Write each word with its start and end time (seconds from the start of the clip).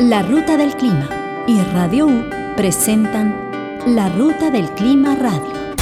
La 0.00 0.20
Ruta 0.20 0.58
del 0.58 0.76
Clima 0.76 1.08
y 1.46 1.58
Radio 1.72 2.06
U 2.06 2.24
presentan 2.54 3.34
La 3.86 4.10
Ruta 4.10 4.50
del 4.50 4.68
Clima 4.72 5.16
Radio. 5.16 5.74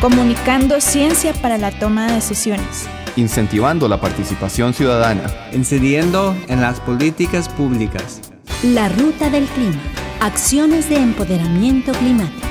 Comunicando 0.00 0.80
ciencia 0.80 1.32
para 1.34 1.58
la 1.58 1.70
toma 1.70 2.08
de 2.08 2.14
decisiones. 2.14 2.88
Incentivando 3.14 3.86
la 3.86 4.00
participación 4.00 4.74
ciudadana. 4.74 5.22
Incidiendo 5.52 6.34
en 6.48 6.60
las 6.60 6.80
políticas 6.80 7.48
públicas. 7.48 8.20
La 8.64 8.88
Ruta 8.88 9.30
del 9.30 9.44
Clima. 9.44 9.80
Acciones 10.20 10.88
de 10.88 10.96
empoderamiento 10.96 11.92
climático. 11.92 12.48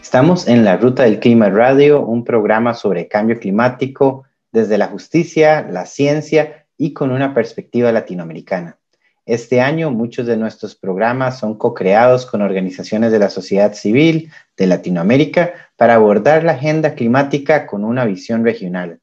Estamos 0.00 0.48
en 0.48 0.64
la 0.64 0.78
Ruta 0.78 1.02
del 1.02 1.20
Clima 1.20 1.50
Radio, 1.50 2.00
un 2.00 2.24
programa 2.24 2.72
sobre 2.72 3.06
cambio 3.06 3.38
climático 3.38 4.24
desde 4.50 4.78
la 4.78 4.86
justicia, 4.86 5.66
la 5.70 5.84
ciencia 5.84 6.61
y 6.76 6.92
con 6.92 7.10
una 7.10 7.34
perspectiva 7.34 7.92
latinoamericana. 7.92 8.78
Este 9.24 9.60
año 9.60 9.90
muchos 9.92 10.26
de 10.26 10.36
nuestros 10.36 10.74
programas 10.74 11.38
son 11.38 11.56
co-creados 11.56 12.26
con 12.26 12.42
organizaciones 12.42 13.12
de 13.12 13.20
la 13.20 13.30
sociedad 13.30 13.72
civil 13.74 14.32
de 14.56 14.66
Latinoamérica 14.66 15.52
para 15.76 15.94
abordar 15.94 16.42
la 16.42 16.52
agenda 16.52 16.94
climática 16.94 17.66
con 17.66 17.84
una 17.84 18.04
visión 18.04 18.44
regional. 18.44 18.98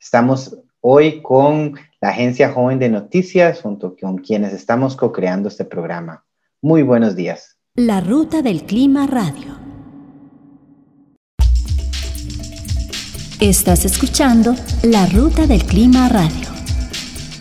Estamos 0.00 0.56
hoy 0.80 1.20
con 1.20 1.74
la 2.00 2.08
Agencia 2.08 2.52
Joven 2.52 2.78
de 2.78 2.88
Noticias 2.88 3.60
junto 3.60 3.94
con 4.00 4.18
quienes 4.18 4.54
estamos 4.54 4.96
co-creando 4.96 5.48
este 5.48 5.66
programa. 5.66 6.24
Muy 6.62 6.82
buenos 6.82 7.14
días. 7.14 7.58
La 7.74 8.00
Ruta 8.00 8.40
del 8.40 8.64
Clima 8.64 9.06
Radio. 9.06 9.58
Estás 13.40 13.84
escuchando 13.84 14.54
La 14.82 15.06
Ruta 15.06 15.46
del 15.46 15.64
Clima 15.64 16.08
Radio. 16.08 16.49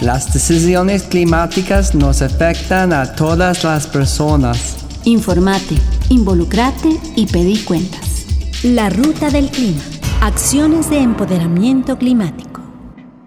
Las 0.01 0.31
decisiones 0.31 1.03
climáticas 1.03 1.93
nos 1.93 2.21
afectan 2.21 2.93
a 2.93 3.15
todas 3.15 3.65
las 3.65 3.85
personas. 3.85 4.77
Informate, 5.03 5.75
involucrate 6.07 6.87
y 7.17 7.27
pedí 7.27 7.61
cuentas. 7.65 8.25
La 8.63 8.89
ruta 8.89 9.29
del 9.29 9.49
clima. 9.49 9.81
Acciones 10.21 10.89
de 10.89 10.99
empoderamiento 10.99 11.97
climático. 11.97 12.61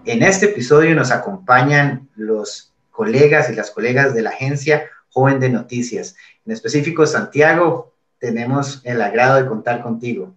En 0.06 0.22
este 0.22 0.46
episodio 0.46 0.94
nos 0.94 1.10
acompañan 1.10 2.08
los 2.16 2.72
colegas 2.90 3.50
y 3.50 3.54
las 3.54 3.70
colegas 3.70 4.14
de 4.14 4.22
la 4.22 4.30
Agencia 4.30 4.84
Joven 5.10 5.40
de 5.40 5.50
Noticias. 5.50 6.16
En 6.46 6.54
específico, 6.54 7.04
Santiago, 7.04 7.92
tenemos 8.18 8.80
el 8.84 9.02
agrado 9.02 9.36
de 9.36 9.46
contar 9.46 9.82
contigo. 9.82 10.32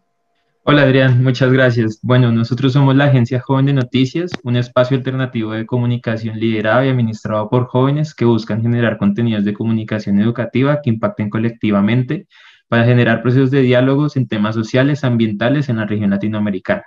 Hola 0.67 0.81
Adrián, 0.81 1.23
muchas 1.23 1.51
gracias. 1.51 1.99
Bueno, 2.01 2.31
nosotros 2.31 2.73
somos 2.73 2.95
la 2.95 3.05
Agencia 3.05 3.39
Joven 3.39 3.67
de 3.67 3.73
Noticias, 3.73 4.31
un 4.41 4.55
espacio 4.55 4.97
alternativo 4.97 5.51
de 5.51 5.67
comunicación 5.67 6.39
liderado 6.39 6.83
y 6.83 6.89
administrado 6.89 7.47
por 7.51 7.67
jóvenes 7.67 8.15
que 8.15 8.25
buscan 8.25 8.63
generar 8.63 8.97
contenidos 8.97 9.45
de 9.45 9.53
comunicación 9.53 10.19
educativa 10.19 10.81
que 10.81 10.89
impacten 10.89 11.29
colectivamente 11.29 12.27
para 12.67 12.83
generar 12.83 13.21
procesos 13.21 13.51
de 13.51 13.61
diálogos 13.61 14.17
en 14.17 14.27
temas 14.27 14.55
sociales, 14.55 15.03
ambientales 15.03 15.69
en 15.69 15.77
la 15.77 15.85
región 15.85 16.09
latinoamericana. 16.09 16.85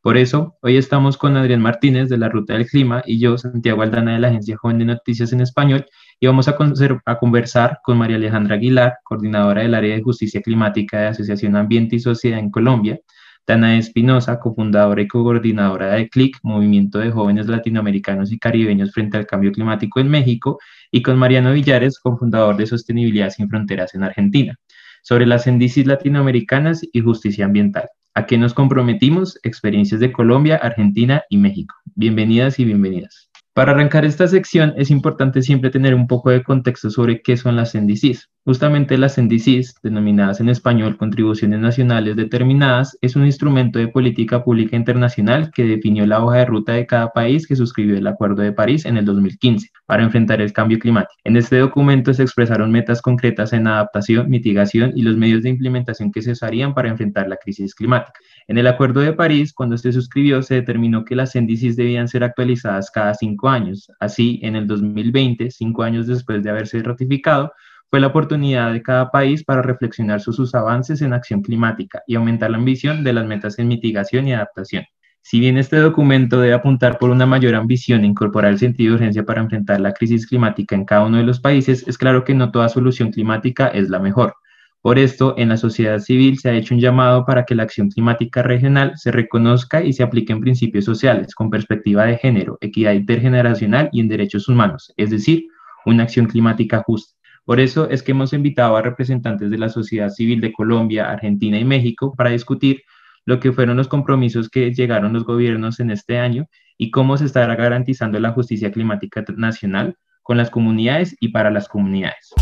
Por 0.00 0.16
eso, 0.16 0.56
hoy 0.60 0.76
estamos 0.76 1.16
con 1.16 1.36
Adrián 1.36 1.62
Martínez 1.62 2.08
de 2.08 2.18
la 2.18 2.28
Ruta 2.28 2.54
del 2.54 2.66
Clima 2.66 3.04
y 3.06 3.20
yo, 3.20 3.38
Santiago 3.38 3.82
Aldana 3.82 4.14
de 4.14 4.18
la 4.18 4.28
Agencia 4.30 4.56
Joven 4.56 4.78
de 4.78 4.86
Noticias 4.86 5.32
en 5.32 5.42
Español, 5.42 5.86
y 6.20 6.26
vamos 6.26 6.48
a, 6.48 6.56
conversar 6.56 7.80
con 7.82 7.98
María 7.98 8.16
Alejandra 8.16 8.56
Aguilar, 8.56 8.94
coordinadora 9.04 9.62
del 9.62 9.74
área 9.74 9.96
de 9.96 10.02
justicia 10.02 10.40
climática 10.40 11.00
de 11.00 11.06
Asociación 11.08 11.56
Ambiente 11.56 11.96
y 11.96 12.00
Sociedad 12.00 12.38
en 12.38 12.50
Colombia, 12.50 13.00
Dana 13.46 13.76
Espinosa, 13.76 14.38
cofundadora 14.38 15.02
y 15.02 15.08
coordinadora 15.08 15.94
de 15.94 16.08
CLIC, 16.08 16.38
Movimiento 16.42 16.98
de 16.98 17.10
Jóvenes 17.10 17.48
Latinoamericanos 17.48 18.30
y 18.30 18.38
Caribeños 18.38 18.92
frente 18.92 19.16
al 19.16 19.26
Cambio 19.26 19.50
Climático 19.50 19.98
en 19.98 20.08
México, 20.08 20.58
y 20.92 21.02
con 21.02 21.18
Mariano 21.18 21.52
Villares, 21.52 21.98
cofundador 21.98 22.56
de 22.56 22.66
Sostenibilidad 22.66 23.30
sin 23.30 23.48
Fronteras 23.48 23.94
en 23.94 24.04
Argentina, 24.04 24.56
sobre 25.02 25.26
las 25.26 25.46
índices 25.46 25.86
latinoamericanas 25.86 26.82
y 26.92 27.00
justicia 27.00 27.46
ambiental. 27.46 27.88
¿A 28.14 28.26
qué 28.26 28.36
nos 28.38 28.54
comprometimos? 28.54 29.40
Experiencias 29.42 29.98
de 29.98 30.12
Colombia, 30.12 30.56
Argentina 30.56 31.22
y 31.30 31.38
México. 31.38 31.74
Bienvenidas 31.96 32.58
y 32.58 32.66
bienvenidas. 32.66 33.31
Para 33.54 33.72
arrancar 33.72 34.06
esta 34.06 34.26
sección 34.28 34.72
es 34.78 34.90
importante 34.90 35.42
siempre 35.42 35.68
tener 35.68 35.94
un 35.94 36.06
poco 36.06 36.30
de 36.30 36.42
contexto 36.42 36.88
sobre 36.88 37.20
qué 37.20 37.36
son 37.36 37.54
las 37.54 37.74
NDCs. 37.74 38.30
Justamente 38.44 38.98
las 38.98 39.20
NDCs, 39.20 39.76
denominadas 39.82 40.40
en 40.40 40.48
español 40.48 40.96
contribuciones 40.96 41.60
nacionales 41.60 42.16
determinadas, 42.16 42.98
es 43.00 43.14
un 43.14 43.24
instrumento 43.24 43.78
de 43.78 43.86
política 43.88 44.42
pública 44.42 44.74
internacional 44.74 45.52
que 45.54 45.64
definió 45.64 46.06
la 46.06 46.24
hoja 46.24 46.38
de 46.38 46.46
ruta 46.46 46.72
de 46.72 46.86
cada 46.86 47.10
país 47.10 47.46
que 47.46 47.54
suscribió 47.54 47.96
el 47.96 48.06
Acuerdo 48.06 48.42
de 48.42 48.52
París 48.52 48.84
en 48.86 48.96
el 48.96 49.04
2015 49.04 49.68
para 49.86 50.02
enfrentar 50.02 50.40
el 50.40 50.52
cambio 50.52 50.78
climático. 50.78 51.14
En 51.22 51.36
este 51.36 51.58
documento 51.58 52.12
se 52.14 52.22
expresaron 52.22 52.72
metas 52.72 53.00
concretas 53.00 53.52
en 53.52 53.68
adaptación, 53.68 54.28
mitigación 54.28 54.92
y 54.96 55.02
los 55.02 55.16
medios 55.16 55.42
de 55.42 55.50
implementación 55.50 56.10
que 56.10 56.22
se 56.22 56.32
usarían 56.32 56.74
para 56.74 56.88
enfrentar 56.88 57.28
la 57.28 57.36
crisis 57.36 57.74
climática. 57.74 58.18
En 58.48 58.58
el 58.58 58.66
Acuerdo 58.66 59.00
de 59.00 59.12
París, 59.12 59.52
cuando 59.52 59.76
se 59.76 59.92
suscribió, 59.92 60.42
se 60.42 60.54
determinó 60.54 61.04
que 61.04 61.14
las 61.14 61.36
índices 61.36 61.76
debían 61.76 62.08
ser 62.08 62.24
actualizadas 62.24 62.90
cada 62.90 63.14
cinco 63.14 63.41
años. 63.48 63.90
Así, 64.00 64.40
en 64.42 64.56
el 64.56 64.66
2020, 64.66 65.50
cinco 65.50 65.82
años 65.82 66.06
después 66.06 66.42
de 66.42 66.50
haberse 66.50 66.82
ratificado, 66.82 67.52
fue 67.90 68.00
la 68.00 68.06
oportunidad 68.06 68.72
de 68.72 68.82
cada 68.82 69.10
país 69.10 69.44
para 69.44 69.60
reflexionar 69.60 70.20
sobre 70.20 70.36
sus 70.36 70.54
avances 70.54 71.02
en 71.02 71.12
acción 71.12 71.42
climática 71.42 72.02
y 72.06 72.14
aumentar 72.14 72.50
la 72.50 72.56
ambición 72.56 73.04
de 73.04 73.12
las 73.12 73.26
metas 73.26 73.58
en 73.58 73.68
mitigación 73.68 74.26
y 74.26 74.32
adaptación. 74.32 74.84
Si 75.20 75.38
bien 75.38 75.56
este 75.56 75.76
documento 75.76 76.40
debe 76.40 76.54
apuntar 76.54 76.98
por 76.98 77.10
una 77.10 77.26
mayor 77.26 77.54
ambición 77.54 78.02
e 78.02 78.06
incorporar 78.06 78.50
el 78.50 78.58
sentido 78.58 78.90
de 78.90 78.94
urgencia 78.96 79.24
para 79.24 79.40
enfrentar 79.40 79.80
la 79.80 79.92
crisis 79.92 80.26
climática 80.26 80.74
en 80.74 80.84
cada 80.84 81.04
uno 81.04 81.18
de 81.18 81.22
los 81.22 81.38
países, 81.38 81.86
es 81.86 81.96
claro 81.96 82.24
que 82.24 82.34
no 82.34 82.50
toda 82.50 82.68
solución 82.68 83.12
climática 83.12 83.68
es 83.68 83.88
la 83.88 84.00
mejor. 84.00 84.34
Por 84.82 84.98
esto, 84.98 85.36
en 85.38 85.48
la 85.48 85.56
sociedad 85.56 86.00
civil 86.00 86.40
se 86.40 86.50
ha 86.50 86.54
hecho 86.54 86.74
un 86.74 86.80
llamado 86.80 87.24
para 87.24 87.44
que 87.44 87.54
la 87.54 87.62
acción 87.62 87.88
climática 87.88 88.42
regional 88.42 88.94
se 88.96 89.12
reconozca 89.12 89.84
y 89.84 89.92
se 89.92 90.02
aplique 90.02 90.32
en 90.32 90.40
principios 90.40 90.84
sociales, 90.84 91.36
con 91.36 91.50
perspectiva 91.50 92.04
de 92.04 92.18
género, 92.18 92.58
equidad 92.60 92.92
intergeneracional 92.92 93.90
y 93.92 94.00
en 94.00 94.08
derechos 94.08 94.48
humanos, 94.48 94.92
es 94.96 95.10
decir, 95.10 95.46
una 95.86 96.02
acción 96.02 96.26
climática 96.26 96.82
justa. 96.84 97.16
Por 97.44 97.60
eso 97.60 97.88
es 97.90 98.02
que 98.02 98.10
hemos 98.10 98.32
invitado 98.32 98.76
a 98.76 98.82
representantes 98.82 99.52
de 99.52 99.58
la 99.58 99.68
sociedad 99.68 100.08
civil 100.08 100.40
de 100.40 100.52
Colombia, 100.52 101.12
Argentina 101.12 101.60
y 101.60 101.64
México 101.64 102.12
para 102.16 102.30
discutir 102.30 102.82
lo 103.24 103.38
que 103.38 103.52
fueron 103.52 103.76
los 103.76 103.86
compromisos 103.86 104.48
que 104.48 104.74
llegaron 104.74 105.12
los 105.12 105.24
gobiernos 105.24 105.78
en 105.78 105.92
este 105.92 106.18
año 106.18 106.48
y 106.76 106.90
cómo 106.90 107.16
se 107.16 107.26
estará 107.26 107.54
garantizando 107.54 108.18
la 108.18 108.32
justicia 108.32 108.72
climática 108.72 109.24
nacional 109.36 109.96
con 110.24 110.38
las 110.38 110.50
comunidades 110.50 111.16
y 111.20 111.28
para 111.28 111.52
las 111.52 111.68
comunidades. 111.68 112.32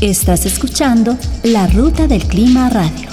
Estás 0.00 0.46
escuchando 0.46 1.18
La 1.42 1.66
Ruta 1.66 2.06
del 2.06 2.22
Clima 2.22 2.70
Radio. 2.70 3.08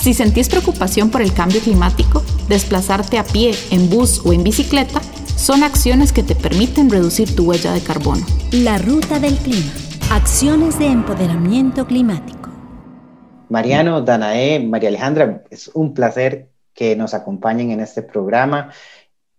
Si 0.00 0.14
sentís 0.14 0.48
preocupación 0.48 1.12
por 1.12 1.22
el 1.22 1.32
cambio 1.32 1.60
climático, 1.60 2.24
desplazarte 2.48 3.18
a 3.18 3.24
pie, 3.24 3.52
en 3.70 3.88
bus 3.88 4.20
o 4.26 4.32
en 4.32 4.42
bicicleta 4.42 5.00
son 5.36 5.62
acciones 5.62 6.12
que 6.12 6.24
te 6.24 6.34
permiten 6.34 6.90
reducir 6.90 7.36
tu 7.36 7.44
huella 7.44 7.72
de 7.72 7.82
carbono. 7.82 8.26
La 8.50 8.78
Ruta 8.78 9.20
del 9.20 9.36
Clima. 9.36 9.70
Acciones 10.10 10.76
de 10.80 10.86
empoderamiento 10.86 11.86
climático. 11.86 12.50
Mariano, 13.48 14.00
Danae, 14.00 14.58
María 14.58 14.88
Alejandra, 14.88 15.44
es 15.50 15.70
un 15.72 15.94
placer 15.94 16.48
que 16.74 16.96
nos 16.96 17.14
acompañen 17.14 17.70
en 17.70 17.78
este 17.78 18.02
programa 18.02 18.72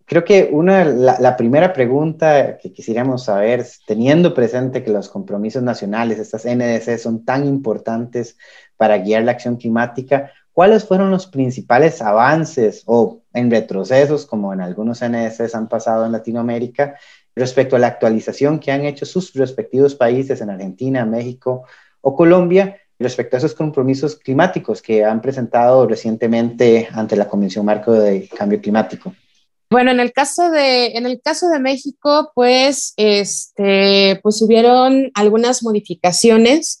creo 0.04 0.24
que 0.24 0.48
una, 0.52 0.84
la, 0.84 1.36
primera 1.36 1.72
pregunta 1.72 2.58
que 2.58 2.72
quisiéramos 2.72 3.24
saber, 3.24 3.66
teniendo 3.86 4.34
presente 4.34 4.82
que 4.82 4.90
los 4.90 5.08
compromisos 5.08 5.62
nacionales, 5.62 6.18
estas 6.18 6.44
NDC, 6.44 6.98
son 6.98 7.24
tan 7.24 7.46
importantes 7.46 8.36
para 8.76 8.98
guiar 8.98 9.24
la 9.24 9.32
acción 9.32 9.56
climática, 9.56 10.30
¿cuáles 10.52 10.84
fueron 10.84 11.10
los 11.10 11.26
principales 11.26 12.02
avances 12.02 12.82
o 12.86 13.22
en 13.32 13.50
retrocesos, 13.50 14.26
como 14.26 14.52
en 14.52 14.60
algunos 14.60 15.02
NDCs 15.02 15.54
han 15.54 15.68
pasado 15.68 16.04
en 16.06 16.12
Latinoamérica, 16.12 16.96
respecto 17.34 17.76
a 17.76 17.78
la 17.78 17.88
actualización 17.88 18.60
que 18.60 18.72
han 18.72 18.84
hecho 18.84 19.06
sus 19.06 19.32
respectivos 19.34 19.94
países 19.94 20.40
en 20.40 20.50
Argentina, 20.50 21.04
México 21.04 21.64
o 22.00 22.14
Colombia? 22.14 22.78
respecto 22.96 23.36
a 23.36 23.38
esos 23.38 23.54
compromisos 23.54 24.14
climáticos 24.16 24.80
que 24.80 25.04
han 25.04 25.20
presentado 25.20 25.86
recientemente 25.86 26.88
ante 26.92 27.16
la 27.16 27.28
Convención 27.28 27.66
Marco 27.66 27.92
de 27.92 28.28
Cambio 28.28 28.60
Climático. 28.60 29.12
Bueno, 29.74 29.90
en 29.90 29.98
el 29.98 30.12
caso 30.12 30.52
de, 30.52 30.92
en 30.96 31.04
el 31.04 31.20
caso 31.20 31.48
de 31.48 31.58
México, 31.58 32.30
pues, 32.36 32.94
este, 32.96 34.20
pues 34.22 34.40
hubieron 34.40 35.10
algunas 35.14 35.64
modificaciones 35.64 36.80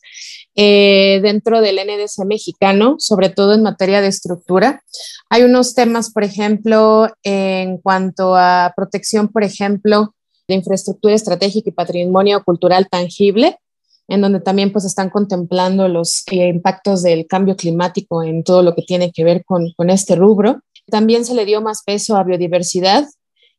eh, 0.54 1.18
dentro 1.20 1.60
del 1.60 1.80
NDC 1.84 2.24
mexicano, 2.24 2.94
sobre 3.00 3.30
todo 3.30 3.54
en 3.54 3.64
materia 3.64 4.00
de 4.00 4.06
estructura. 4.06 4.84
Hay 5.28 5.42
unos 5.42 5.74
temas, 5.74 6.12
por 6.12 6.22
ejemplo, 6.22 7.08
en 7.24 7.78
cuanto 7.78 8.36
a 8.36 8.72
protección, 8.76 9.26
por 9.26 9.42
ejemplo, 9.42 10.14
de 10.46 10.54
infraestructura 10.54 11.16
estratégica 11.16 11.70
y 11.70 11.72
patrimonio 11.72 12.44
cultural 12.44 12.86
tangible, 12.88 13.58
en 14.06 14.20
donde 14.20 14.38
también 14.38 14.70
pues 14.70 14.84
están 14.84 15.10
contemplando 15.10 15.88
los 15.88 16.22
eh, 16.30 16.46
impactos 16.46 17.02
del 17.02 17.26
cambio 17.26 17.56
climático 17.56 18.22
en 18.22 18.44
todo 18.44 18.62
lo 18.62 18.76
que 18.76 18.82
tiene 18.82 19.10
que 19.10 19.24
ver 19.24 19.44
con, 19.44 19.72
con 19.76 19.90
este 19.90 20.14
rubro. 20.14 20.60
También 20.86 21.24
se 21.24 21.34
le 21.34 21.44
dio 21.44 21.60
más 21.60 21.82
peso 21.84 22.16
a 22.16 22.24
biodiversidad 22.24 23.06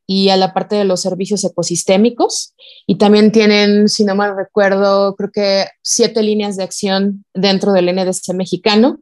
y 0.07 0.30
a 0.30 0.38
la 0.38 0.54
parte 0.54 0.75
de 0.75 0.86
los 0.86 1.01
servicios 1.01 1.44
ecosistémicos. 1.44 2.54
Y 2.86 2.98
también 2.98 3.31
tienen, 3.31 3.89
si 3.89 4.06
no 4.06 4.16
mal 4.16 4.36
recuerdo, 4.36 5.16
creo 5.16 5.31
que 5.31 5.66
siete 5.81 6.22
líneas 6.22 6.57
de 6.57 6.63
acción 6.63 7.25
dentro 7.33 7.74
del 7.74 7.94
NDC 7.94 8.33
mexicano. 8.33 9.00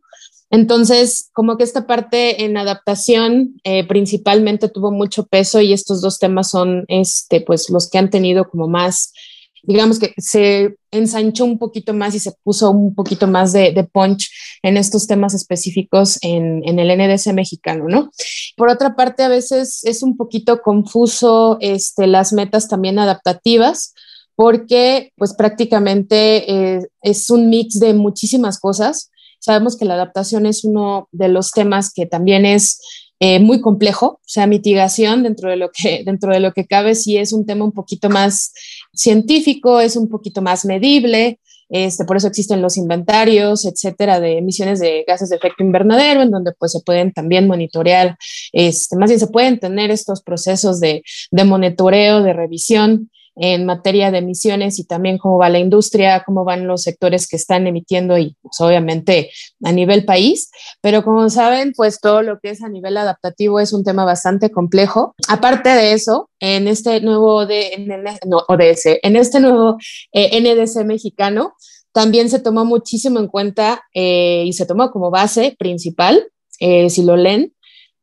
Entonces, 0.49 1.29
como 1.33 1.57
que 1.57 1.63
esta 1.63 1.87
parte 1.87 2.45
en 2.45 2.57
adaptación 2.57 3.59
eh, 3.63 3.87
principalmente 3.87 4.69
tuvo 4.69 4.91
mucho 4.91 5.25
peso 5.25 5.61
y 5.61 5.73
estos 5.73 5.99
dos 5.99 6.19
temas 6.19 6.49
son 6.51 6.85
este, 6.89 7.41
pues, 7.41 7.69
los 7.69 7.89
que 7.89 7.97
han 7.97 8.11
tenido 8.11 8.47
como 8.47 8.67
más 8.67 9.13
digamos 9.63 9.97
que 9.97 10.13
se 10.17 10.75
ensanchó 10.91 11.45
un 11.45 11.57
poquito 11.57 11.93
más 11.93 12.13
y 12.13 12.19
se 12.19 12.33
puso 12.43 12.69
un 12.71 12.93
poquito 12.93 13.27
más 13.27 13.53
de, 13.53 13.89
punch 13.91 14.29
en 14.61 14.77
estos 14.77 15.07
temas 15.07 15.33
específicos 15.33 16.19
en, 16.21 16.61
en, 16.65 16.79
el 16.79 16.97
NDC 16.97 17.33
mexicano, 17.33 17.85
¿no? 17.87 18.11
Por 18.55 18.69
otra 18.69 18.95
parte, 18.95 19.23
a 19.23 19.29
veces 19.29 19.83
es 19.85 20.03
un 20.03 20.17
poquito 20.17 20.61
confuso 20.61 21.57
este, 21.61 22.07
las 22.07 22.33
metas 22.33 22.67
también 22.67 22.99
adaptativas 22.99 23.93
porque 24.35 25.11
pues 25.15 25.33
prácticamente 25.33 26.51
eh, 26.51 26.87
es 27.01 27.29
un 27.29 27.49
mix 27.49 27.79
de 27.79 27.93
muchísimas 27.93 28.59
cosas. 28.59 29.11
Sabemos 29.39 29.77
que 29.77 29.85
la 29.85 29.93
adaptación 29.95 30.45
es 30.45 30.63
uno 30.63 31.07
de 31.11 31.27
los 31.27 31.51
temas 31.51 31.91
que 31.93 32.05
también 32.05 32.45
es 32.45 32.79
eh, 33.19 33.39
muy 33.39 33.61
complejo, 33.61 34.05
o 34.07 34.19
sea, 34.25 34.47
mitigación 34.47 35.23
dentro 35.23 35.49
de 35.49 35.55
lo 35.55 35.69
que 35.71 36.03
dentro 36.05 36.33
de 36.33 36.39
lo 36.39 36.51
que 36.51 36.65
cabe 36.65 36.95
sí 36.95 37.17
es 37.17 37.31
un 37.31 37.45
tema 37.45 37.63
un 37.63 37.71
poquito 37.71 38.09
más 38.09 38.53
científico, 38.93 39.79
es 39.79 39.95
un 39.95 40.09
poquito 40.09 40.41
más 40.41 40.65
medible, 40.65 41.39
este, 41.69 42.05
por 42.05 42.17
eso 42.17 42.27
existen 42.27 42.61
los 42.61 42.77
inventarios, 42.77 43.65
etcétera, 43.65 44.19
de 44.19 44.37
emisiones 44.37 44.79
de 44.79 45.03
gases 45.07 45.29
de 45.29 45.37
efecto 45.37 45.63
invernadero, 45.63 46.21
en 46.21 46.29
donde 46.29 46.51
pues 46.51 46.71
se 46.71 46.81
pueden 46.81 47.11
también 47.11 47.47
monitorear, 47.47 48.15
este, 48.51 48.95
más 48.95 49.09
bien 49.09 49.19
se 49.19 49.27
pueden 49.27 49.59
tener 49.59 49.89
estos 49.89 50.21
procesos 50.21 50.79
de, 50.79 51.03
de 51.31 51.43
monitoreo, 51.43 52.21
de 52.21 52.33
revisión 52.33 53.09
en 53.35 53.65
materia 53.65 54.11
de 54.11 54.19
emisiones 54.19 54.79
y 54.79 54.85
también 54.85 55.17
cómo 55.17 55.37
va 55.37 55.49
la 55.49 55.59
industria, 55.59 56.23
cómo 56.25 56.43
van 56.43 56.67
los 56.67 56.83
sectores 56.83 57.27
que 57.27 57.35
están 57.35 57.65
emitiendo 57.67 58.17
y 58.17 58.35
pues, 58.41 58.59
obviamente 58.61 59.31
a 59.63 59.71
nivel 59.71 60.05
país. 60.05 60.51
Pero 60.81 61.03
como 61.03 61.29
saben, 61.29 61.73
pues 61.75 61.99
todo 61.99 62.21
lo 62.21 62.39
que 62.39 62.51
es 62.51 62.61
a 62.63 62.69
nivel 62.69 62.97
adaptativo 62.97 63.59
es 63.59 63.73
un 63.73 63.83
tema 63.83 64.05
bastante 64.05 64.51
complejo. 64.51 65.15
Aparte 65.27 65.69
de 65.69 65.93
eso, 65.93 66.29
en 66.39 66.67
este 66.67 67.01
nuevo 67.01 67.47
en 67.49 67.89
ODS, 68.31 68.99
en 69.01 69.15
este 69.15 69.39
nuevo 69.39 69.77
eh, 70.11 70.39
NDC 70.39 70.85
mexicano, 70.85 71.53
también 71.93 72.29
se 72.29 72.39
tomó 72.39 72.65
muchísimo 72.65 73.19
en 73.19 73.27
cuenta 73.27 73.83
eh, 73.93 74.43
y 74.45 74.53
se 74.53 74.65
tomó 74.65 74.91
como 74.91 75.11
base 75.11 75.55
principal, 75.57 76.27
eh, 76.59 76.89
si 76.89 77.03
lo 77.03 77.15
leen, 77.15 77.53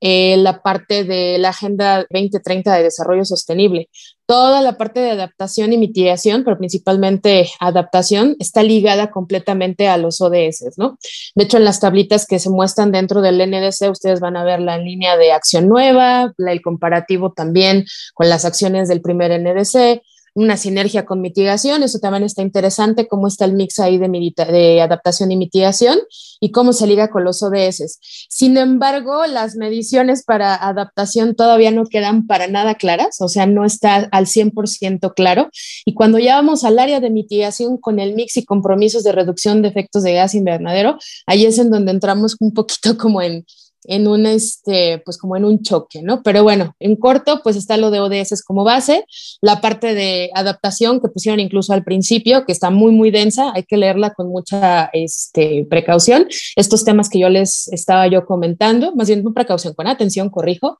eh, 0.00 0.38
la 0.38 0.62
parte 0.62 1.05
de 1.05 1.37
la 1.38 1.50
Agenda 1.50 2.06
2030 2.09 2.75
de 2.75 2.85
Desarrollo 2.85 3.25
Sostenible. 3.25 3.91
Toda 4.31 4.62
la 4.62 4.79
parte 4.79 5.00
de 5.00 5.11
adaptación 5.11 5.73
y 5.73 5.77
mitigación, 5.77 6.44
pero 6.44 6.56
principalmente 6.56 7.50
adaptación, 7.59 8.37
está 8.38 8.62
ligada 8.62 9.11
completamente 9.11 9.88
a 9.88 9.97
los 9.97 10.21
ODS, 10.21 10.75
¿no? 10.77 10.99
De 11.35 11.43
hecho, 11.43 11.56
en 11.56 11.65
las 11.65 11.81
tablitas 11.81 12.27
que 12.27 12.38
se 12.38 12.49
muestran 12.49 12.93
dentro 12.93 13.23
del 13.23 13.38
NDC, 13.38 13.91
ustedes 13.91 14.21
van 14.21 14.37
a 14.37 14.44
ver 14.44 14.61
la 14.61 14.79
línea 14.79 15.17
de 15.17 15.32
acción 15.32 15.67
nueva, 15.67 16.32
el 16.38 16.62
comparativo 16.62 17.32
también 17.32 17.87
con 18.15 18.29
las 18.29 18.44
acciones 18.44 18.87
del 18.88 19.03
primer 19.03 19.32
NDC, 19.32 20.00
una 20.35 20.56
sinergia 20.56 21.05
con 21.05 21.21
mitigación, 21.21 21.82
eso 21.82 21.99
también 21.99 22.25
está 22.25 22.43
interesante, 22.43 23.09
cómo 23.09 23.27
está 23.27 23.44
el 23.44 23.55
mix 23.55 23.79
ahí 23.79 23.99
de, 23.99 24.81
adaptación 24.81 25.31
y 25.31 25.37
mitigación 25.37 25.99
y 26.41 26.50
cómo 26.53 26.73
se 26.73 26.87
liga 26.87 27.11
con 27.11 27.25
los 27.25 27.43
ODS. 27.43 27.99
Sin 28.29 28.56
embargo, 28.56 29.27
las 29.27 29.56
mediciones 29.56 30.25
para 30.25 30.55
adaptación 30.55 31.35
todavía 31.35 31.71
no 31.71 31.85
quedan 31.87 32.27
para 32.27 32.47
nada 32.47 32.77
claras, 32.77 33.21
o 33.21 33.29
sea, 33.29 33.47
no 33.47 33.65
está 33.65 34.09
al 34.11 34.27
100% 34.27 35.12
claro. 35.15 35.50
Y 35.85 35.94
cuando 35.94 36.19
ya 36.19 36.37
vamos 36.37 36.65
al 36.65 36.79
área 36.79 37.00
de 37.00 37.11
mitigación 37.11 37.77
con 37.77 37.99
el 37.99 38.15
mix 38.15 38.37
y 38.37 38.44
compromisos 38.44 39.05
de 39.05 39.12
reducción 39.12 39.62
de 39.62 39.69
efectos 39.69 40.03
de 40.03 40.15
gas 40.15 40.35
invernadero, 40.35 40.99
ahí 41.27 41.44
es 41.44 41.59
en 41.59 41.71
donde 41.71 41.91
entramos 41.91 42.37
un 42.41 42.53
poquito 42.53 42.97
como 42.97 43.21
en 43.23 43.44
en 43.85 44.06
un, 44.06 44.27
este, 44.27 45.03
pues 45.05 45.19
como 45.19 45.37
en 45.37 45.44
un 45.44 45.62
choque, 45.62 46.03
¿no? 46.03 46.23
Pero 46.23 46.43
bueno, 46.43 46.75
en 46.79 46.97
corto, 46.97 47.41
pues 47.43 47.56
está 47.56 47.77
lo 47.77 47.91
de 47.91 48.00
ODS 48.00 48.43
como 48.44 48.65
base, 48.65 49.05
la 49.41 49.61
parte 49.61 49.94
de 49.94 50.31
adaptación 50.35 51.00
que 51.00 51.09
pusieron 51.09 51.41
incluso 51.41 51.73
al 51.73 51.85
principio, 51.85 52.44
que 52.44 52.53
está 52.53 52.71
muy, 52.71 52.93
muy 52.93 53.11
densa, 53.11 53.53
hay 53.55 53.65
que 53.65 53.77
leerla 53.77 54.11
con 54.11 54.29
mucha 54.29 54.91
este, 54.93 55.67
precaución. 55.69 56.27
Estos 56.56 56.85
temas 56.85 57.09
que 57.09 57.19
yo 57.19 57.29
les 57.29 57.69
estaba 57.69 58.06
yo 58.06 58.27
comentando, 58.27 58.94
más 58.94 59.09
bien 59.09 59.23
con 59.23 59.35
precaución, 59.35 59.75
con 59.75 59.87
atención, 59.87 60.31
corrijo. 60.31 60.79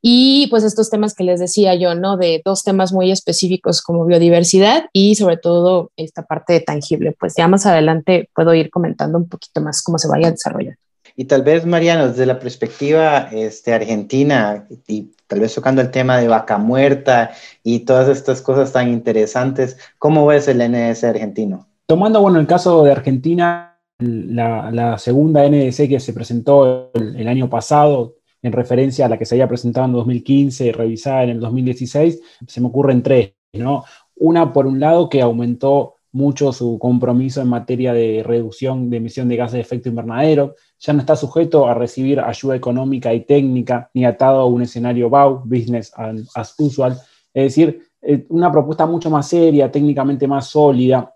Y 0.00 0.48
pues 0.48 0.64
estos 0.64 0.90
temas 0.90 1.14
que 1.14 1.24
les 1.24 1.38
decía 1.38 1.74
yo, 1.76 1.94
¿no? 1.94 2.16
De 2.16 2.42
dos 2.44 2.64
temas 2.64 2.92
muy 2.92 3.12
específicos 3.12 3.80
como 3.82 4.04
biodiversidad 4.04 4.86
y 4.92 5.14
sobre 5.14 5.36
todo 5.36 5.92
esta 5.96 6.22
parte 6.24 6.60
tangible. 6.60 7.14
Pues 7.18 7.34
ya 7.36 7.46
más 7.46 7.66
adelante 7.66 8.28
puedo 8.34 8.52
ir 8.54 8.70
comentando 8.70 9.18
un 9.18 9.28
poquito 9.28 9.60
más 9.60 9.82
cómo 9.82 9.98
se 9.98 10.08
vaya 10.08 10.30
desarrollando. 10.30 10.81
Y 11.16 11.26
tal 11.26 11.42
vez, 11.42 11.66
Mariano, 11.66 12.08
desde 12.08 12.26
la 12.26 12.38
perspectiva 12.38 13.28
este, 13.32 13.74
argentina 13.74 14.66
y 14.86 15.12
tal 15.26 15.40
vez 15.40 15.54
tocando 15.54 15.82
el 15.82 15.90
tema 15.90 16.18
de 16.18 16.28
vaca 16.28 16.58
muerta 16.58 17.32
y 17.62 17.80
todas 17.80 18.08
estas 18.08 18.40
cosas 18.40 18.72
tan 18.72 18.88
interesantes, 18.88 19.76
¿cómo 19.98 20.26
ves 20.26 20.48
el 20.48 20.58
NDC 20.58 21.04
argentino? 21.04 21.68
Tomando, 21.86 22.20
bueno, 22.20 22.40
el 22.40 22.46
caso 22.46 22.84
de 22.84 22.92
Argentina, 22.92 23.78
la, 23.98 24.98
segunda 24.98 25.48
NDC 25.48 25.88
que 25.88 26.00
se 26.00 26.12
presentó 26.12 26.90
el, 26.94 27.28
año 27.28 27.48
pasado, 27.48 28.16
en 28.40 28.52
referencia 28.52 29.06
a 29.06 29.08
la 29.08 29.18
que 29.18 29.26
se 29.26 29.34
había 29.34 29.48
presentado 29.48 29.86
en 29.86 29.92
2015 29.92 30.66
y 30.66 30.72
revisada 30.72 31.24
en 31.24 31.30
el 31.30 31.40
2016, 31.40 32.20
se 32.46 32.60
me 32.60 32.68
ocurren 32.68 33.02
tres, 33.02 33.34
¿no? 33.52 33.84
Una, 34.16 34.52
por 34.52 34.66
un 34.66 34.80
lado, 34.80 35.08
que 35.08 35.20
aumentó 35.20 35.96
mucho 36.12 36.52
su 36.52 36.78
compromiso 36.78 37.40
en 37.40 37.48
materia 37.48 37.92
de 37.92 38.22
reducción 38.24 38.90
de 38.90 38.98
emisión 38.98 39.28
de 39.28 39.36
gases 39.36 39.54
de 39.54 39.60
efecto 39.60 39.88
invernadero, 39.88 40.54
ya 40.78 40.92
no 40.92 41.00
está 41.00 41.16
sujeto 41.16 41.66
a 41.66 41.74
recibir 41.74 42.20
ayuda 42.20 42.54
económica 42.54 43.12
y 43.14 43.24
técnica 43.24 43.90
ni 43.94 44.04
atado 44.04 44.40
a 44.40 44.46
un 44.46 44.62
escenario 44.62 45.08
BAU, 45.08 45.42
business 45.44 45.92
as 46.34 46.54
usual, 46.58 46.98
es 47.32 47.44
decir, 47.44 47.80
una 48.28 48.50
propuesta 48.50 48.84
mucho 48.86 49.10
más 49.10 49.28
seria, 49.28 49.70
técnicamente 49.70 50.26
más 50.26 50.48
sólida, 50.48 51.14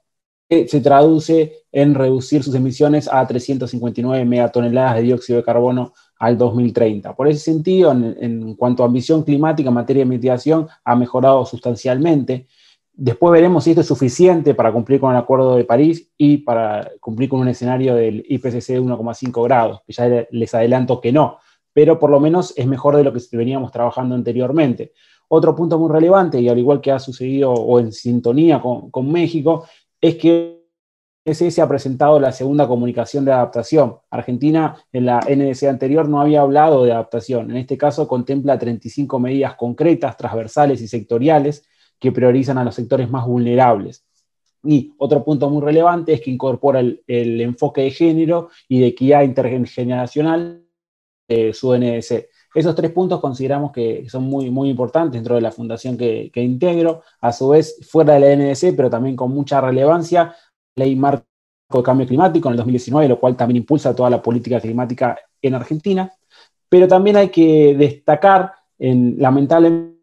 que 0.48 0.68
se 0.68 0.80
traduce 0.80 1.64
en 1.72 1.94
reducir 1.94 2.42
sus 2.42 2.54
emisiones 2.54 3.08
a 3.12 3.26
359 3.26 4.24
megatoneladas 4.24 4.96
de 4.96 5.02
dióxido 5.02 5.38
de 5.38 5.44
carbono 5.44 5.92
al 6.18 6.38
2030. 6.38 7.14
Por 7.16 7.28
ese 7.28 7.40
sentido, 7.40 7.90
en, 7.90 8.16
en 8.20 8.54
cuanto 8.54 8.82
a 8.82 8.86
ambición 8.86 9.24
climática 9.24 9.68
en 9.68 9.74
materia 9.74 10.04
de 10.04 10.10
mitigación, 10.10 10.68
ha 10.84 10.94
mejorado 10.94 11.44
sustancialmente. 11.44 12.46
Después 12.98 13.30
veremos 13.30 13.64
si 13.64 13.70
esto 13.70 13.82
es 13.82 13.86
suficiente 13.86 14.54
para 14.54 14.72
cumplir 14.72 14.98
con 15.00 15.10
el 15.10 15.18
Acuerdo 15.18 15.54
de 15.56 15.64
París 15.64 16.10
y 16.16 16.38
para 16.38 16.90
cumplir 16.98 17.28
con 17.28 17.40
un 17.40 17.48
escenario 17.48 17.94
del 17.94 18.24
IPCC 18.26 18.68
de 18.68 18.80
1,5 18.80 19.44
grados, 19.44 19.82
que 19.86 19.92
ya 19.92 20.26
les 20.30 20.54
adelanto 20.54 20.98
que 20.98 21.12
no, 21.12 21.36
pero 21.74 21.98
por 21.98 22.08
lo 22.08 22.20
menos 22.20 22.54
es 22.56 22.66
mejor 22.66 22.96
de 22.96 23.04
lo 23.04 23.12
que 23.12 23.20
veníamos 23.32 23.70
trabajando 23.70 24.14
anteriormente. 24.14 24.92
Otro 25.28 25.54
punto 25.54 25.78
muy 25.78 25.92
relevante, 25.92 26.40
y 26.40 26.48
al 26.48 26.58
igual 26.58 26.80
que 26.80 26.90
ha 26.90 26.98
sucedido 26.98 27.52
o 27.52 27.78
en 27.78 27.92
sintonía 27.92 28.62
con, 28.62 28.90
con 28.90 29.12
México, 29.12 29.66
es 30.00 30.14
que 30.16 30.64
se 31.34 31.60
ha 31.60 31.68
presentado 31.68 32.18
la 32.18 32.32
segunda 32.32 32.66
comunicación 32.66 33.26
de 33.26 33.32
adaptación. 33.32 33.96
Argentina 34.08 34.74
en 34.90 35.04
la 35.04 35.20
NDC 35.20 35.64
anterior 35.64 36.08
no 36.08 36.22
había 36.22 36.40
hablado 36.40 36.82
de 36.84 36.92
adaptación. 36.92 37.50
En 37.50 37.58
este 37.58 37.76
caso 37.76 38.08
contempla 38.08 38.58
35 38.58 39.18
medidas 39.18 39.54
concretas, 39.56 40.16
transversales 40.16 40.80
y 40.80 40.88
sectoriales 40.88 41.62
que 41.98 42.12
priorizan 42.12 42.58
a 42.58 42.64
los 42.64 42.74
sectores 42.74 43.10
más 43.10 43.26
vulnerables. 43.26 44.04
Y 44.62 44.92
otro 44.98 45.24
punto 45.24 45.48
muy 45.48 45.62
relevante 45.62 46.12
es 46.12 46.20
que 46.20 46.30
incorpora 46.30 46.80
el, 46.80 47.40
enfoque 47.40 47.82
de 47.82 47.90
género 47.90 48.50
y 48.68 48.80
de 48.80 48.88
equidad 48.88 49.22
intergeneracional 49.22 50.64
de 51.28 51.52
su 51.52 51.76
NDC. 51.76 52.28
Esos 52.54 52.74
tres 52.74 52.90
puntos 52.90 53.20
consideramos 53.20 53.70
que 53.70 54.08
son 54.08 54.24
muy, 54.24 54.50
muy 54.50 54.70
importantes 54.70 55.12
dentro 55.12 55.34
de 55.34 55.40
la 55.40 55.52
fundación 55.52 55.96
que, 55.96 56.30
que 56.32 56.42
integro, 56.42 57.02
a 57.20 57.32
su 57.32 57.50
vez 57.50 57.78
fuera 57.88 58.14
de 58.14 58.20
la 58.20 58.36
NDC, 58.36 58.74
pero 58.76 58.90
también 58.90 59.14
con 59.14 59.30
mucha 59.30 59.60
relevancia, 59.60 60.34
Ley 60.74 60.96
Marco 60.96 61.24
de 61.70 61.82
Cambio 61.82 62.06
Climático 62.06 62.48
en 62.48 62.52
el 62.52 62.58
2019, 62.58 63.08
lo 63.08 63.20
cual 63.20 63.36
también 63.36 63.58
impulsa 63.58 63.94
toda 63.94 64.10
la 64.10 64.22
política 64.22 64.60
climática 64.60 65.18
en 65.42 65.54
Argentina. 65.54 66.12
Pero 66.68 66.88
también 66.88 67.16
hay 67.16 67.28
que 67.28 67.76
destacar, 67.76 68.52
en, 68.78 69.16
lamentablemente, 69.18 69.95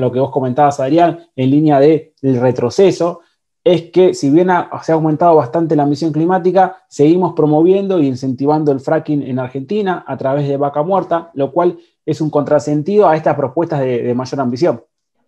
lo 0.00 0.12
que 0.12 0.20
vos 0.20 0.30
comentabas, 0.30 0.80
Adrián, 0.80 1.26
en 1.36 1.50
línea 1.50 1.80
del 1.80 2.12
retroceso, 2.40 3.20
es 3.64 3.90
que 3.90 4.14
si 4.14 4.30
bien 4.30 4.48
se 4.82 4.92
ha 4.92 4.94
aumentado 4.94 5.34
bastante 5.36 5.76
la 5.76 5.82
emisión 5.82 6.12
climática, 6.12 6.78
seguimos 6.88 7.34
promoviendo 7.34 7.98
e 7.98 8.04
incentivando 8.04 8.72
el 8.72 8.80
fracking 8.80 9.22
en 9.22 9.38
Argentina 9.38 10.04
a 10.06 10.16
través 10.16 10.48
de 10.48 10.56
vaca 10.56 10.82
muerta, 10.82 11.30
lo 11.34 11.52
cual 11.52 11.78
es 12.06 12.20
un 12.22 12.30
contrasentido 12.30 13.08
a 13.08 13.16
estas 13.16 13.36
propuestas 13.36 13.80
de, 13.80 14.14
mayor 14.14 14.40
ambición. 14.40 14.82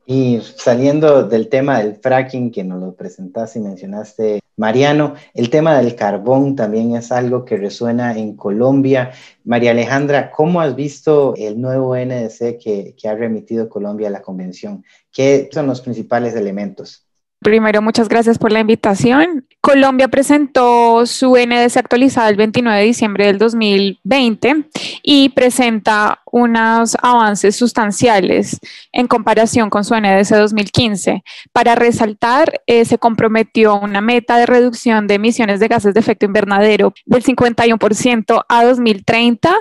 Y 0.06 0.40
saliendo 0.40 1.24
del 1.24 1.48
tema 1.48 1.80
del 1.80 1.96
fracking 1.96 2.50
que 2.50 2.64
nos 2.64 2.80
lo 2.80 2.94
presentaste 2.94 3.58
y 3.58 3.62
mencionaste, 3.62 4.39
Mariano, 4.60 5.14
el 5.32 5.48
tema 5.48 5.78
del 5.78 5.96
carbón 5.96 6.54
también 6.54 6.94
es 6.94 7.10
algo 7.12 7.46
que 7.46 7.56
resuena 7.56 8.18
en 8.18 8.36
Colombia. 8.36 9.10
María 9.42 9.70
Alejandra, 9.70 10.30
¿cómo 10.30 10.60
has 10.60 10.76
visto 10.76 11.32
el 11.38 11.58
nuevo 11.58 11.96
NDC 11.96 12.58
que, 12.62 12.94
que 12.94 13.08
ha 13.08 13.14
remitido 13.14 13.70
Colombia 13.70 14.08
a 14.08 14.10
la 14.10 14.20
convención? 14.20 14.84
¿Qué 15.10 15.48
son 15.50 15.66
los 15.66 15.80
principales 15.80 16.34
elementos? 16.34 17.09
Primero, 17.40 17.80
muchas 17.80 18.10
gracias 18.10 18.36
por 18.38 18.52
la 18.52 18.60
invitación. 18.60 19.46
Colombia 19.62 20.08
presentó 20.08 21.06
su 21.06 21.36
NDC 21.36 21.78
actualizado 21.78 22.28
el 22.28 22.36
29 22.36 22.78
de 22.78 22.84
diciembre 22.84 23.26
del 23.26 23.38
2020 23.38 24.68
y 25.02 25.30
presenta 25.30 26.20
unos 26.30 26.98
avances 27.02 27.56
sustanciales 27.56 28.58
en 28.92 29.06
comparación 29.06 29.70
con 29.70 29.84
su 29.84 29.94
NDC 29.94 30.36
2015. 30.36 31.22
Para 31.52 31.74
resaltar, 31.76 32.60
eh, 32.66 32.84
se 32.84 32.98
comprometió 32.98 33.80
una 33.80 34.02
meta 34.02 34.36
de 34.36 34.44
reducción 34.44 35.06
de 35.06 35.14
emisiones 35.14 35.60
de 35.60 35.68
gases 35.68 35.94
de 35.94 36.00
efecto 36.00 36.26
invernadero 36.26 36.92
del 37.06 37.24
51% 37.24 38.44
a 38.48 38.64
2030, 38.64 39.54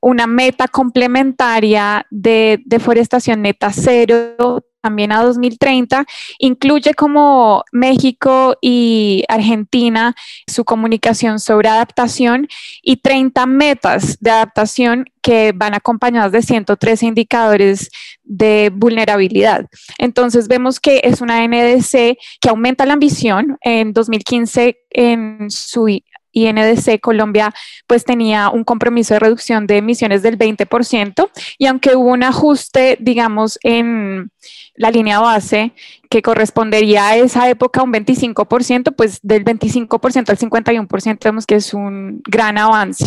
una 0.00 0.26
meta 0.26 0.68
complementaria 0.68 2.06
de 2.10 2.62
deforestación 2.64 3.42
neta 3.42 3.72
cero 3.74 4.64
también 4.86 5.10
a 5.10 5.20
2030, 5.20 6.06
incluye 6.38 6.94
como 6.94 7.64
México 7.72 8.54
y 8.60 9.24
Argentina 9.28 10.14
su 10.46 10.64
comunicación 10.64 11.40
sobre 11.40 11.68
adaptación 11.68 12.46
y 12.82 12.98
30 12.98 13.46
metas 13.46 14.16
de 14.20 14.30
adaptación 14.30 15.06
que 15.22 15.50
van 15.52 15.74
acompañadas 15.74 16.30
de 16.30 16.40
113 16.40 17.06
indicadores 17.06 17.90
de 18.22 18.70
vulnerabilidad. 18.72 19.66
Entonces 19.98 20.46
vemos 20.46 20.78
que 20.78 21.00
es 21.02 21.20
una 21.20 21.44
NDC 21.44 22.16
que 22.40 22.48
aumenta 22.48 22.86
la 22.86 22.92
ambición. 22.92 23.58
En 23.62 23.92
2015, 23.92 24.78
en 24.90 25.50
su 25.50 25.88
y 26.36 26.52
NDC 26.52 27.00
Colombia 27.00 27.54
pues 27.86 28.04
tenía 28.04 28.50
un 28.50 28.62
compromiso 28.62 29.14
de 29.14 29.20
reducción 29.20 29.66
de 29.66 29.78
emisiones 29.78 30.22
del 30.22 30.36
20% 30.36 31.30
y 31.56 31.64
aunque 31.64 31.96
hubo 31.96 32.10
un 32.10 32.22
ajuste, 32.22 32.98
digamos, 33.00 33.58
en 33.62 34.30
la 34.74 34.90
línea 34.90 35.18
base 35.18 35.72
que 36.10 36.20
correspondería 36.20 37.08
a 37.08 37.16
esa 37.16 37.48
época 37.48 37.82
un 37.82 37.90
25%, 37.90 38.94
pues 38.94 39.18
del 39.22 39.46
25% 39.46 40.28
al 40.28 40.36
51% 40.36 41.18
vemos 41.24 41.46
que 41.46 41.54
es 41.54 41.72
un 41.72 42.20
gran 42.28 42.58
avance. 42.58 43.06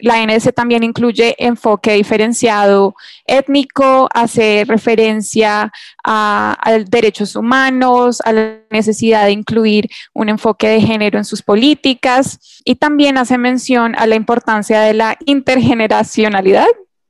La 0.00 0.24
NS 0.24 0.52
también 0.54 0.82
incluye 0.82 1.34
enfoque 1.38 1.94
diferenciado 1.94 2.94
étnico, 3.26 4.08
hace 4.12 4.64
referencia 4.66 5.72
a, 6.04 6.78
derechos 6.88 7.36
humanos, 7.36 8.20
a 8.24 8.32
la 8.32 8.58
necesidad 8.70 9.24
de 9.24 9.32
incluir 9.32 9.88
un 10.12 10.28
enfoque 10.28 10.68
de 10.68 10.80
género 10.80 11.18
en 11.18 11.24
sus 11.24 11.42
políticas 11.42 12.60
y 12.64 12.76
también 12.76 13.18
hace 13.18 13.38
mención 13.38 13.94
a 13.96 14.06
la 14.06 14.16
importancia 14.16 14.80
de 14.80 14.94
la 14.94 15.16
intergeneracionalidad, 15.24 16.66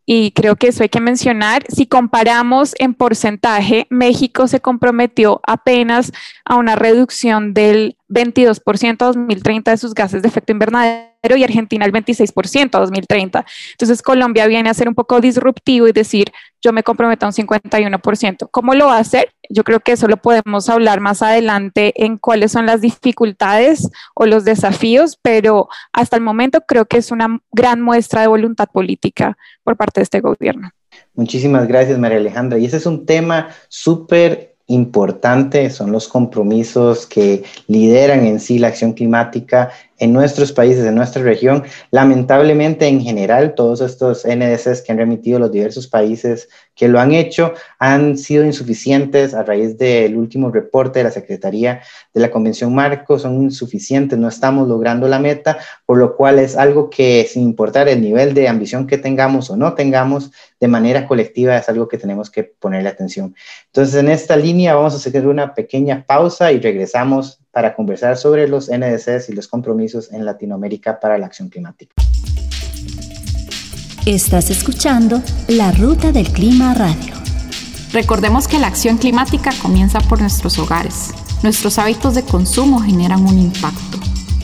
y 0.06 0.32
creo 0.32 0.56
que 0.56 0.68
eso 0.68 0.82
hay 0.82 0.88
que 0.88 1.00
mencionar. 1.00 1.64
Si 1.68 1.86
comparamos 1.86 2.74
en 2.78 2.94
porcentaje, 2.94 3.86
México 3.90 4.46
se 4.48 4.60
comprometió 4.60 5.40
apenas 5.46 6.12
a 6.44 6.56
una 6.56 6.76
reducción 6.76 7.54
del 7.54 7.96
22% 8.14 9.02
a 9.02 9.06
2030 9.06 9.72
de 9.72 9.76
sus 9.76 9.92
gases 9.92 10.22
de 10.22 10.28
efecto 10.28 10.52
invernadero 10.52 11.36
y 11.36 11.44
Argentina 11.44 11.84
el 11.84 11.92
26% 11.92 12.74
a 12.74 12.80
2030. 12.80 13.44
Entonces 13.72 14.02
Colombia 14.02 14.46
viene 14.46 14.70
a 14.70 14.74
ser 14.74 14.88
un 14.88 14.94
poco 14.94 15.20
disruptivo 15.20 15.88
y 15.88 15.92
decir, 15.92 16.32
yo 16.62 16.72
me 16.72 16.82
comprometo 16.82 17.26
a 17.26 17.28
un 17.28 17.34
51%. 17.34 18.48
¿Cómo 18.50 18.74
lo 18.74 18.86
va 18.86 18.96
a 18.96 19.00
hacer? 19.00 19.32
Yo 19.50 19.64
creo 19.64 19.80
que 19.80 19.92
eso 19.92 20.06
lo 20.08 20.16
podemos 20.16 20.68
hablar 20.68 21.00
más 21.00 21.22
adelante 21.22 21.92
en 21.96 22.16
cuáles 22.18 22.52
son 22.52 22.66
las 22.66 22.80
dificultades 22.80 23.90
o 24.14 24.26
los 24.26 24.44
desafíos, 24.44 25.18
pero 25.20 25.68
hasta 25.92 26.16
el 26.16 26.22
momento 26.22 26.62
creo 26.66 26.86
que 26.86 26.98
es 26.98 27.10
una 27.10 27.40
gran 27.52 27.82
muestra 27.82 28.22
de 28.22 28.28
voluntad 28.28 28.68
política 28.72 29.36
por 29.62 29.76
parte 29.76 30.00
de 30.00 30.04
este 30.04 30.20
gobierno. 30.20 30.70
Muchísimas 31.14 31.66
gracias, 31.66 31.98
María 31.98 32.18
Alejandra. 32.18 32.58
Y 32.58 32.66
ese 32.66 32.76
es 32.76 32.86
un 32.86 33.06
tema 33.06 33.48
súper 33.68 34.53
importante, 34.66 35.68
son 35.70 35.92
los 35.92 36.08
compromisos 36.08 37.06
que 37.06 37.44
lideran 37.66 38.26
en 38.26 38.40
sí 38.40 38.58
la 38.58 38.68
acción 38.68 38.92
climática 38.94 39.70
en 39.98 40.12
nuestros 40.12 40.52
países, 40.52 40.84
en 40.84 40.94
nuestra 40.94 41.22
región. 41.22 41.64
Lamentablemente, 41.90 42.86
en 42.86 43.00
general, 43.00 43.54
todos 43.54 43.80
estos 43.80 44.24
NDCs 44.24 44.82
que 44.82 44.92
han 44.92 44.98
remitido 44.98 45.38
los 45.38 45.52
diversos 45.52 45.86
países 45.86 46.48
que 46.74 46.88
lo 46.88 46.98
han 46.98 47.12
hecho 47.12 47.54
han 47.78 48.18
sido 48.18 48.44
insuficientes 48.44 49.34
a 49.34 49.44
raíz 49.44 49.78
del 49.78 50.16
último 50.16 50.50
reporte 50.50 50.98
de 50.98 51.04
la 51.04 51.10
Secretaría 51.10 51.80
de 52.12 52.20
la 52.20 52.30
Convención 52.30 52.74
Marco, 52.74 53.18
son 53.18 53.42
insuficientes, 53.42 54.18
no 54.18 54.28
estamos 54.28 54.66
logrando 54.66 55.06
la 55.06 55.20
meta, 55.20 55.58
por 55.86 55.98
lo 55.98 56.16
cual 56.16 56.38
es 56.38 56.56
algo 56.56 56.90
que 56.90 57.28
sin 57.30 57.44
importar 57.44 57.88
el 57.88 58.00
nivel 58.00 58.34
de 58.34 58.48
ambición 58.48 58.86
que 58.86 58.98
tengamos 58.98 59.50
o 59.50 59.56
no 59.56 59.74
tengamos, 59.74 60.32
de 60.58 60.68
manera 60.68 61.06
colectiva 61.06 61.56
es 61.56 61.68
algo 61.68 61.88
que 61.88 61.98
tenemos 61.98 62.30
que 62.30 62.44
ponerle 62.44 62.88
atención. 62.88 63.34
Entonces, 63.66 63.94
en 63.94 64.08
esta 64.08 64.36
línea 64.36 64.74
vamos 64.74 64.94
a 64.94 64.96
hacer 64.96 65.26
una 65.26 65.54
pequeña 65.54 66.04
pausa 66.06 66.50
y 66.52 66.58
regresamos 66.58 67.43
para 67.54 67.74
conversar 67.74 68.18
sobre 68.18 68.48
los 68.48 68.68
NDCs 68.68 69.30
y 69.30 69.32
los 69.32 69.48
compromisos 69.48 70.12
en 70.12 70.24
Latinoamérica 70.26 70.98
para 71.00 71.16
la 71.16 71.26
acción 71.26 71.48
climática. 71.48 71.94
Estás 74.04 74.50
escuchando 74.50 75.22
La 75.48 75.72
Ruta 75.72 76.12
del 76.12 76.30
Clima 76.30 76.74
Radio. 76.74 77.14
Recordemos 77.92 78.48
que 78.48 78.58
la 78.58 78.66
acción 78.66 78.98
climática 78.98 79.50
comienza 79.62 80.00
por 80.00 80.20
nuestros 80.20 80.58
hogares. 80.58 81.12
Nuestros 81.42 81.78
hábitos 81.78 82.14
de 82.14 82.24
consumo 82.24 82.80
generan 82.80 83.24
un 83.24 83.38
impacto. 83.38 83.98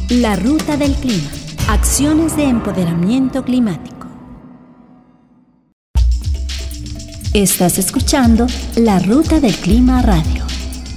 La 0.08 0.36
Ruta 0.36 0.76
del 0.76 0.94
Clima. 0.94 1.28
Acciones 1.68 2.36
de 2.36 2.44
empoderamiento 2.44 3.44
climático. 3.44 4.06
Estás 7.34 7.78
escuchando 7.78 8.46
La 8.76 8.98
Ruta 8.98 9.40
del 9.40 9.54
Clima 9.56 10.00
Radio 10.02 10.49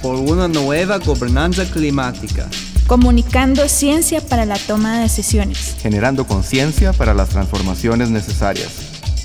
por 0.04 0.16
una 0.16 0.48
nueva 0.48 0.98
gobernanza 0.98 1.64
climática. 1.64 2.46
Comunicando 2.86 3.66
ciencia 3.70 4.20
para 4.20 4.44
la 4.44 4.58
toma 4.58 4.96
de 4.96 5.04
decisiones. 5.04 5.76
Generando 5.80 6.26
conciencia 6.26 6.92
para 6.92 7.14
las 7.14 7.30
transformaciones 7.30 8.10
necesarias. 8.10 8.68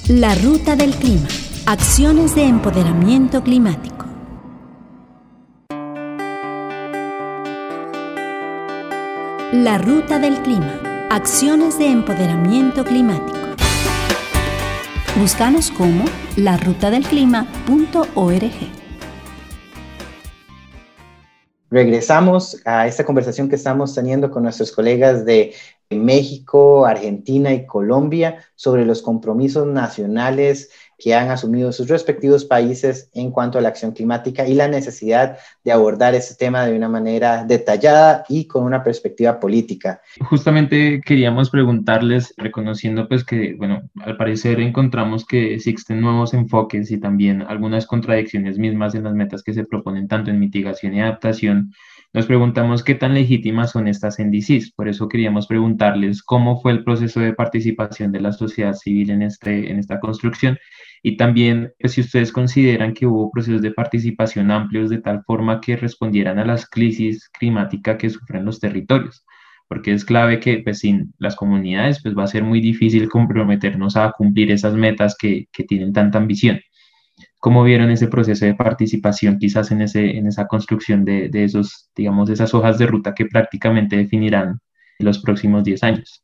La 0.07 0.35
ruta 0.35 0.77
del 0.77 0.95
clima. 0.95 1.27
Acciones 1.65 2.33
de 2.33 2.45
empoderamiento 2.45 3.43
climático. 3.43 4.05
La 9.51 9.79
ruta 9.79 10.17
del 10.17 10.41
clima. 10.43 10.79
Acciones 11.09 11.77
de 11.77 11.87
empoderamiento 11.87 12.85
climático. 12.85 13.37
Búscanos 15.17 15.71
como 15.71 16.05
larutadelclima.org. 16.37 18.78
Regresamos 21.71 22.61
a 22.65 22.87
esta 22.87 23.05
conversación 23.05 23.47
que 23.47 23.55
estamos 23.55 23.93
teniendo 23.93 24.31
con 24.31 24.43
nuestros 24.43 24.71
colegas 24.71 25.23
de 25.25 25.53
México, 25.89 26.85
Argentina 26.85 27.53
y 27.53 27.65
Colombia 27.65 28.45
sobre 28.55 28.85
los 28.85 29.01
compromisos 29.01 29.67
nacionales 29.67 30.71
que 30.99 31.15
han 31.15 31.29
asumido 31.29 31.71
sus 31.71 31.87
respectivos 31.87 32.45
países 32.45 33.09
en 33.13 33.31
cuanto 33.31 33.57
a 33.57 33.61
la 33.61 33.69
acción 33.69 33.93
climática 33.93 34.47
y 34.47 34.53
la 34.53 34.67
necesidad 34.67 35.37
de 35.63 35.71
abordar 35.71 36.13
ese 36.13 36.35
tema 36.35 36.65
de 36.65 36.75
una 36.75 36.89
manera 36.89 37.45
detallada 37.45 38.25
y 38.27 38.45
con 38.45 38.63
una 38.63 38.83
perspectiva 38.83 39.39
política. 39.39 40.01
Justamente 40.29 41.01
queríamos 41.05 41.49
preguntarles, 41.49 42.33
reconociendo 42.37 43.07
pues 43.07 43.23
que, 43.23 43.55
bueno, 43.55 43.81
al 44.01 44.17
parecer 44.17 44.59
encontramos 44.59 45.25
que 45.25 45.55
existen 45.55 46.01
nuevos 46.01 46.33
enfoques 46.33 46.91
y 46.91 46.99
también 46.99 47.41
algunas 47.43 47.85
contradicciones 47.85 48.57
mismas 48.57 48.93
en 48.95 49.05
las 49.05 49.13
metas 49.13 49.41
que 49.41 49.53
se 49.53 49.63
proponen 49.63 50.07
tanto 50.07 50.29
en 50.29 50.39
mitigación 50.39 50.93
y 50.93 51.01
adaptación, 51.01 51.71
nos 52.11 52.25
preguntamos 52.25 52.83
qué 52.83 52.95
tan 52.95 53.13
legítimas 53.13 53.71
son 53.71 53.87
estas 53.87 54.17
NDCs. 54.19 54.71
Por 54.71 54.89
eso 54.89 55.07
queríamos 55.07 55.45
preguntarles 55.45 56.23
cómo 56.23 56.59
fue 56.59 56.71
el 56.71 56.83
proceso 56.83 57.19
de 57.19 57.33
participación 57.33 58.11
de 58.11 58.19
la 58.19 58.31
sociedad 58.31 58.73
civil 58.73 59.11
en, 59.11 59.21
este, 59.21 59.69
en 59.69 59.77
esta 59.77 59.99
construcción 59.99 60.57
y 61.01 61.17
también 61.17 61.73
pues, 61.79 61.93
si 61.93 62.01
ustedes 62.01 62.31
consideran 62.31 62.93
que 62.93 63.05
hubo 63.05 63.31
procesos 63.31 63.61
de 63.61 63.71
participación 63.71 64.51
amplios 64.51 64.89
de 64.89 64.99
tal 64.99 65.23
forma 65.23 65.61
que 65.61 65.77
respondieran 65.77 66.39
a 66.39 66.45
las 66.45 66.67
crisis 66.69 67.29
climáticas 67.29 67.97
que 67.97 68.09
sufren 68.09 68.45
los 68.45 68.59
territorios, 68.59 69.25
porque 69.67 69.93
es 69.93 70.03
clave 70.03 70.39
que 70.39 70.59
pues, 70.59 70.79
sin 70.79 71.13
las 71.19 71.35
comunidades 71.35 72.01
pues, 72.01 72.17
va 72.17 72.23
a 72.23 72.27
ser 72.27 72.43
muy 72.43 72.59
difícil 72.59 73.07
comprometernos 73.09 73.95
a 73.95 74.11
cumplir 74.11 74.51
esas 74.51 74.73
metas 74.73 75.15
que, 75.17 75.47
que 75.51 75.63
tienen 75.63 75.93
tanta 75.93 76.17
ambición. 76.17 76.59
¿Cómo 77.39 77.63
vieron 77.63 77.89
ese 77.89 78.07
proceso 78.07 78.45
de 78.45 78.55
participación 78.55 79.37
quizás 79.39 79.71
en, 79.71 79.81
ese, 79.81 80.17
en 80.17 80.27
esa 80.27 80.47
construcción 80.47 81.05
de, 81.05 81.29
de 81.29 81.45
esos, 81.45 81.89
digamos, 81.95 82.29
esas 82.29 82.53
hojas 82.53 82.77
de 82.77 82.87
ruta 82.87 83.13
que 83.13 83.25
prácticamente 83.25 83.95
definirán 83.95 84.59
los 84.99 85.19
próximos 85.19 85.63
10 85.63 85.83
años? 85.83 86.23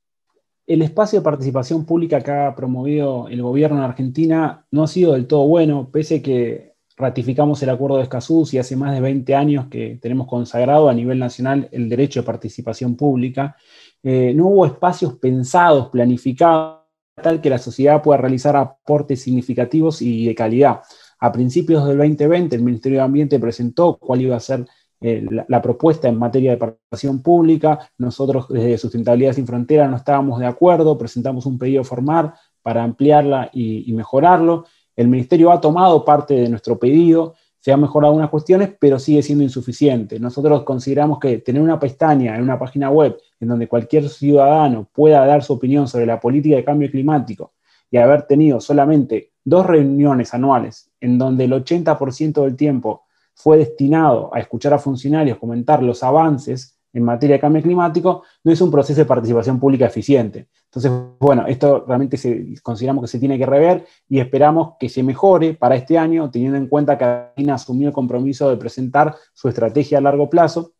El 0.68 0.82
espacio 0.82 1.20
de 1.20 1.24
participación 1.24 1.86
pública 1.86 2.22
que 2.22 2.32
ha 2.32 2.56
promovido 2.56 3.28
el 3.28 3.42
gobierno 3.42 3.78
en 3.78 3.84
Argentina 3.84 4.66
no 4.72 4.84
ha 4.84 4.88
sido 4.88 5.14
del 5.14 5.28
todo 5.28 5.48
bueno, 5.48 5.90
pese 5.92 6.22
que 6.22 6.76
ratificamos 6.98 7.62
el 7.62 7.70
acuerdo 7.70 7.98
de 7.98 8.04
Escazú 8.04 8.48
y 8.52 8.58
hace 8.58 8.76
más 8.76 8.94
de 8.94 9.02
20 9.02 9.36
años 9.36 9.68
que 9.68 10.00
tenemos 10.02 10.28
consagrado 10.28 10.90
a 10.90 10.94
nivel 10.94 11.20
nacional 11.20 11.70
el 11.72 11.90
derecho 11.90 12.22
de 12.22 12.26
participación 12.26 12.96
pública. 12.96 13.56
Eh, 14.02 14.34
no 14.36 14.48
hubo 14.48 14.66
espacios 14.66 15.16
pensados, 15.16 15.90
planificados, 15.90 16.86
tal 17.22 17.42
que 17.42 17.50
la 17.50 17.58
sociedad 17.58 18.02
pueda 18.02 18.18
realizar 18.18 18.56
aportes 18.56 19.22
significativos 19.22 20.02
y 20.02 20.26
de 20.26 20.36
calidad. 20.36 20.82
A 21.20 21.32
principios 21.32 21.88
del 21.88 21.98
2020, 21.98 22.56
el 22.56 22.64
Ministerio 22.64 23.00
de 23.00 23.06
Ambiente 23.06 23.40
presentó 23.40 23.98
cuál 23.98 24.22
iba 24.22 24.36
a 24.36 24.40
ser 24.40 24.66
eh, 25.02 25.26
la, 25.48 25.62
propuesta 25.62 26.08
en 26.08 26.18
materia 26.18 26.52
de 26.52 26.58
participación 26.58 27.22
pública. 27.22 27.92
Nosotros 27.98 28.48
desde 28.50 28.78
Sustentabilidad 28.78 29.34
Sin 29.34 29.46
Fronteras 29.46 29.90
no 29.90 29.98
estábamos 29.98 30.40
de 30.40 30.46
acuerdo, 30.46 30.98
presentamos 30.98 31.46
un 31.46 31.58
pedido 31.58 31.84
formal 31.84 32.34
para 32.62 32.84
ampliarla 32.84 33.50
y, 33.54 33.92
mejorarlo. 33.94 34.66
El 34.96 35.10
Ministerio 35.10 35.52
ha 35.52 35.60
tomado 35.60 36.06
parte 36.06 36.34
de 36.34 36.50
nuestro 36.50 36.80
pedido, 36.80 37.36
se 37.60 37.72
han 37.72 37.82
mejorado 37.82 38.12
algunas 38.12 38.30
cuestiones, 38.30 38.74
pero 38.80 38.98
sigue 38.98 39.22
siendo 39.22 39.44
insuficiente. 39.44 40.20
Nosotros 40.20 40.64
consideramos 40.64 41.20
que 41.20 41.40
tener 41.40 41.62
una 41.62 41.80
pestaña 41.80 42.36
en 42.36 42.44
una 42.44 42.58
página 42.58 42.90
web 42.90 43.18
en 43.40 43.48
donde 43.48 43.68
cualquier 43.68 44.08
ciudadano 44.08 44.88
pueda 44.94 45.26
dar 45.26 45.44
su 45.44 45.54
opinión 45.54 45.88
sobre 45.88 46.06
la 46.06 46.20
política 46.20 46.56
de 46.56 46.64
cambio 46.64 46.90
climático 46.90 47.54
y 47.92 47.98
haber 47.98 48.24
tenido 48.24 48.60
solamente 48.62 49.32
dos 49.44 49.66
reuniones 49.66 50.34
anuales 50.34 50.90
en 51.00 51.18
donde 51.18 51.46
el 51.46 51.54
80% 51.54 52.44
del 52.44 52.56
tiempo 52.56 53.04
fue 53.36 53.58
destinado 53.58 54.34
a 54.34 54.40
escuchar 54.40 54.74
a 54.74 54.80
funcionarios 54.80 55.38
comentar 55.38 55.84
los 55.84 56.02
avances 56.02 56.80
en 56.94 57.04
materia 57.04 57.36
de 57.36 57.42
cambio 57.42 57.62
climático, 57.62 58.24
no 58.44 58.52
es 58.54 58.62
un 58.62 58.72
proceso 58.72 59.02
de 59.02 59.06
participación 59.06 59.60
pública 59.60 59.86
eficiente. 59.86 60.48
Entonces, 60.64 60.92
bueno, 61.20 61.46
esto 61.46 61.84
realmente 61.86 62.18
consideramos 62.64 63.04
que 63.04 63.10
se 63.10 63.20
tiene 63.20 63.38
que 63.38 63.46
rever 63.46 63.86
y 64.08 64.20
esperamos 64.20 64.76
que 64.80 64.88
se 64.88 65.04
mejore 65.04 65.54
para 65.54 65.76
este 65.76 65.98
año, 65.98 66.32
teniendo 66.32 66.58
en 66.58 66.68
cuenta 66.68 66.98
que 66.98 67.04
Argentina 67.04 67.56
asumió 67.56 67.90
el 67.90 67.94
compromiso 67.94 68.50
de 68.50 68.56
presentar 68.56 69.14
su 69.34 69.50
estrategia 69.50 69.98
a 69.98 70.02
largo 70.02 70.30
plazo 70.30 70.72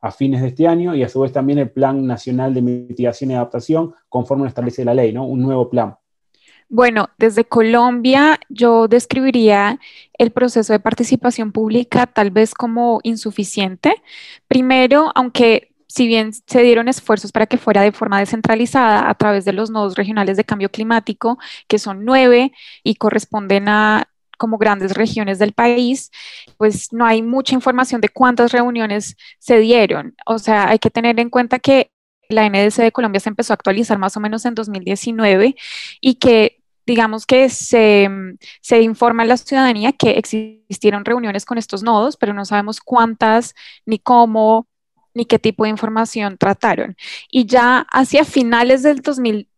a 0.00 0.12
fines 0.12 0.42
de 0.42 0.48
este 0.48 0.68
año 0.68 0.94
y 0.94 1.02
a 1.02 1.08
su 1.08 1.20
vez 1.20 1.32
también 1.32 1.58
el 1.58 1.70
Plan 1.70 2.06
Nacional 2.06 2.54
de 2.54 2.62
Mitigación 2.62 3.30
y 3.30 3.34
Adaptación 3.34 3.94
conforme 4.08 4.44
lo 4.44 4.48
establece 4.48 4.84
la 4.84 4.94
ley, 4.94 5.12
¿no? 5.12 5.26
Un 5.26 5.40
nuevo 5.40 5.68
plan. 5.68 5.96
Bueno, 6.68 7.10
desde 7.18 7.44
Colombia 7.44 8.40
yo 8.48 8.88
describiría 8.88 9.78
el 10.18 10.32
proceso 10.32 10.72
de 10.72 10.80
participación 10.80 11.52
pública 11.52 12.06
tal 12.06 12.30
vez 12.30 12.54
como 12.54 13.00
insuficiente. 13.02 14.02
Primero, 14.48 15.12
aunque 15.14 15.74
si 15.86 16.08
bien 16.08 16.32
se 16.32 16.62
dieron 16.62 16.88
esfuerzos 16.88 17.30
para 17.30 17.46
que 17.46 17.58
fuera 17.58 17.82
de 17.82 17.92
forma 17.92 18.18
descentralizada 18.18 19.08
a 19.08 19.14
través 19.14 19.44
de 19.44 19.52
los 19.52 19.70
nodos 19.70 19.94
regionales 19.94 20.36
de 20.36 20.44
cambio 20.44 20.68
climático, 20.70 21.38
que 21.68 21.78
son 21.78 22.04
nueve 22.04 22.52
y 22.82 22.96
corresponden 22.96 23.68
a 23.68 24.08
como 24.36 24.58
grandes 24.58 24.94
regiones 24.94 25.38
del 25.38 25.52
país, 25.52 26.10
pues 26.56 26.92
no 26.92 27.06
hay 27.06 27.22
mucha 27.22 27.54
información 27.54 28.00
de 28.00 28.08
cuántas 28.08 28.50
reuniones 28.50 29.16
se 29.38 29.58
dieron. 29.58 30.16
O 30.26 30.38
sea, 30.38 30.68
hay 30.68 30.80
que 30.80 30.90
tener 30.90 31.20
en 31.20 31.30
cuenta 31.30 31.60
que 31.60 31.92
la 32.28 32.48
NDC 32.48 32.76
de 32.82 32.92
Colombia 32.92 33.20
se 33.20 33.28
empezó 33.28 33.52
a 33.52 33.54
actualizar 33.54 33.98
más 33.98 34.16
o 34.16 34.20
menos 34.20 34.44
en 34.44 34.54
2019 34.54 35.54
y 36.00 36.14
que 36.16 36.60
digamos 36.86 37.26
que 37.26 37.48
se, 37.48 38.08
se, 38.60 38.82
informa 38.82 39.22
a 39.22 39.26
la 39.26 39.36
ciudadanía 39.36 39.92
que 39.92 40.18
existieron 40.18 41.04
reuniones 41.04 41.46
con 41.46 41.56
estos 41.56 41.82
nodos, 41.82 42.16
pero 42.16 42.34
no 42.34 42.44
sabemos 42.44 42.80
cuántas, 42.80 43.54
ni 43.86 43.98
cómo, 43.98 44.68
ni 45.14 45.24
qué 45.24 45.38
tipo 45.38 45.64
de 45.64 45.70
información 45.70 46.36
trataron. 46.36 46.96
Y 47.30 47.46
ya 47.46 47.86
hacia 47.90 48.24
finales 48.24 48.82
del 48.82 49.02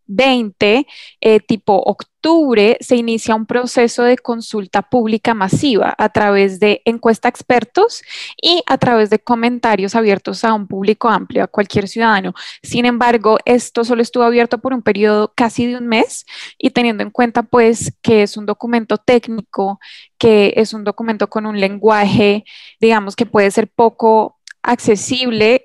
2020, 0.07 0.87
eh, 1.21 1.39
tipo 1.41 1.73
octubre, 1.73 2.77
se 2.79 2.95
inicia 2.95 3.35
un 3.35 3.45
proceso 3.45 4.03
de 4.03 4.17
consulta 4.17 4.81
pública 4.81 5.33
masiva 5.33 5.95
a 5.97 6.09
través 6.09 6.59
de 6.59 6.81
encuesta 6.85 7.29
expertos 7.29 8.01
y 8.41 8.63
a 8.65 8.77
través 8.77 9.09
de 9.09 9.19
comentarios 9.19 9.95
abiertos 9.95 10.43
a 10.43 10.53
un 10.53 10.67
público 10.67 11.09
amplio, 11.09 11.43
a 11.43 11.47
cualquier 11.47 11.87
ciudadano. 11.87 12.33
Sin 12.63 12.85
embargo, 12.85 13.37
esto 13.45 13.83
solo 13.83 14.01
estuvo 14.01 14.23
abierto 14.23 14.57
por 14.57 14.73
un 14.73 14.81
periodo 14.81 15.33
casi 15.35 15.65
de 15.65 15.77
un 15.77 15.87
mes 15.87 16.25
y 16.57 16.71
teniendo 16.71 17.03
en 17.03 17.11
cuenta 17.11 17.43
pues 17.43 17.93
que 18.01 18.23
es 18.23 18.37
un 18.37 18.45
documento 18.45 18.97
técnico, 18.97 19.79
que 20.17 20.53
es 20.57 20.73
un 20.73 20.83
documento 20.83 21.29
con 21.29 21.45
un 21.45 21.59
lenguaje, 21.59 22.43
digamos 22.79 23.15
que 23.15 23.25
puede 23.25 23.51
ser 23.51 23.67
poco 23.67 24.37
accesible, 24.63 25.63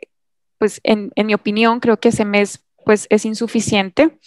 pues 0.59 0.81
en, 0.85 1.13
mi 1.17 1.35
opinión 1.35 1.81
creo 1.81 1.99
que 1.99 2.11
ese 2.11 2.25
mes 2.25 2.65
pues 2.85 3.07
es 3.11 3.25
insuficiente. 3.25 4.19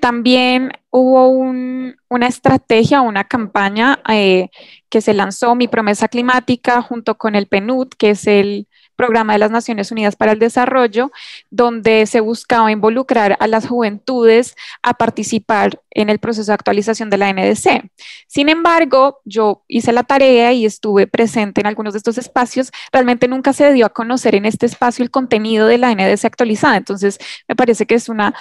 También 0.00 0.72
hubo 0.90 1.28
una 1.28 2.26
estrategia, 2.26 3.00
una 3.00 3.24
campaña 3.24 4.00
eh, 4.08 4.48
que 4.88 5.00
se 5.00 5.14
lanzó, 5.14 5.54
Mi 5.54 5.68
Promesa 5.68 6.08
Climática, 6.08 6.82
junto 6.82 7.16
con 7.16 7.34
el 7.34 7.46
PNUD, 7.46 7.88
que 7.98 8.10
es 8.10 8.26
el 8.26 8.67
Programa 8.98 9.34
de 9.34 9.38
las 9.38 9.52
Naciones 9.52 9.92
Unidas 9.92 10.16
para 10.16 10.32
el 10.32 10.40
Desarrollo, 10.40 11.12
donde 11.50 12.04
se 12.06 12.18
buscaba 12.18 12.72
involucrar 12.72 13.36
a 13.38 13.46
las 13.46 13.68
juventudes 13.68 14.56
a 14.82 14.94
participar 14.94 15.80
en 15.90 16.10
el 16.10 16.18
proceso 16.18 16.50
de 16.50 16.54
actualización 16.54 17.08
de 17.08 17.16
la 17.16 17.32
NDC. 17.32 17.88
Sin 18.26 18.48
embargo, 18.48 19.20
yo 19.24 19.62
hice 19.68 19.92
la 19.92 20.02
tarea 20.02 20.52
y 20.52 20.66
estuve 20.66 21.06
presente 21.06 21.60
en 21.60 21.68
algunos 21.68 21.94
de 21.94 21.98
estos 21.98 22.18
espacios. 22.18 22.72
Realmente 22.92 23.28
nunca 23.28 23.52
se 23.52 23.72
dio 23.72 23.86
a 23.86 23.90
conocer 23.90 24.34
en 24.34 24.46
este 24.46 24.66
espacio 24.66 25.04
el 25.04 25.12
contenido 25.12 25.68
de 25.68 25.78
la 25.78 25.94
NDC 25.94 26.24
actualizada. 26.24 26.76
Entonces, 26.76 27.18
me 27.46 27.54
parece 27.54 27.86
que 27.86 27.94
es 27.94 28.08
una 28.08 28.34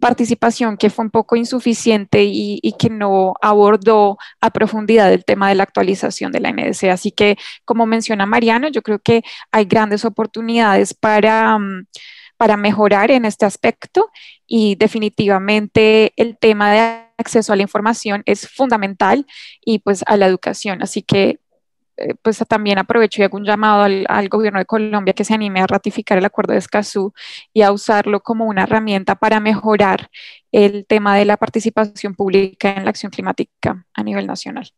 participación 0.00 0.76
que 0.76 0.90
fue 0.90 1.04
un 1.04 1.10
poco 1.10 1.36
insuficiente 1.36 2.24
y, 2.24 2.60
que 2.78 2.90
no 2.90 3.34
abordó 3.42 4.18
a 4.40 4.50
profundidad 4.50 5.12
el 5.12 5.24
tema 5.24 5.48
de 5.48 5.54
la 5.54 5.62
actualización 5.64 6.32
de 6.32 6.40
la 6.40 6.50
NDC. 6.52 6.84
Así 6.90 7.12
que, 7.12 7.36
como 7.64 7.86
menciona 7.86 8.26
Mariano, 8.26 8.68
yo 8.68 8.82
creo 8.82 8.98
que 8.98 9.22
hay 9.52 9.64
grandes 9.66 10.04
oportunidades 10.04 10.94
para, 10.94 11.58
mm, 11.58 11.86
para 12.36 12.56
mejorar 12.56 13.10
en 13.10 13.24
este 13.24 13.46
aspecto 13.46 14.10
y 14.46 14.74
definitivamente 14.76 16.12
el 16.16 16.38
tema 16.38 16.72
de 16.72 16.80
acceso 17.18 17.52
a 17.52 17.56
la 17.56 17.62
información 17.62 18.22
es 18.26 18.48
fundamental 18.48 19.26
y 19.64 19.78
pues 19.80 20.02
a 20.06 20.16
la 20.16 20.26
educación. 20.26 20.82
Así 20.82 21.02
que 21.02 21.38
pues 22.22 22.38
también 22.48 22.78
aprovecho 22.78 23.22
y 23.22 23.24
hago 23.24 23.36
un 23.36 23.44
llamado 23.44 23.82
al, 23.82 24.28
gobierno 24.28 24.58
de 24.58 24.66
Colombia 24.66 25.14
que 25.14 25.24
se 25.24 25.34
anime 25.34 25.60
a 25.60 25.66
ratificar 25.66 26.18
el 26.18 26.24
acuerdo 26.24 26.52
de 26.52 26.58
Escazú 26.58 27.12
y 27.52 27.62
a 27.62 27.72
usarlo 27.72 28.20
como 28.20 28.46
una 28.46 28.64
herramienta 28.64 29.14
para 29.16 29.40
mejorar 29.40 30.08
el 30.52 30.86
tema 30.86 31.16
de 31.16 31.24
la 31.24 31.36
participación 31.36 32.14
pública 32.14 32.72
en 32.72 32.84
la 32.84 32.90
acción 32.90 33.10
climática 33.10 33.86
a 33.94 34.02
nivel 34.02 34.26
nacional. 34.26 34.72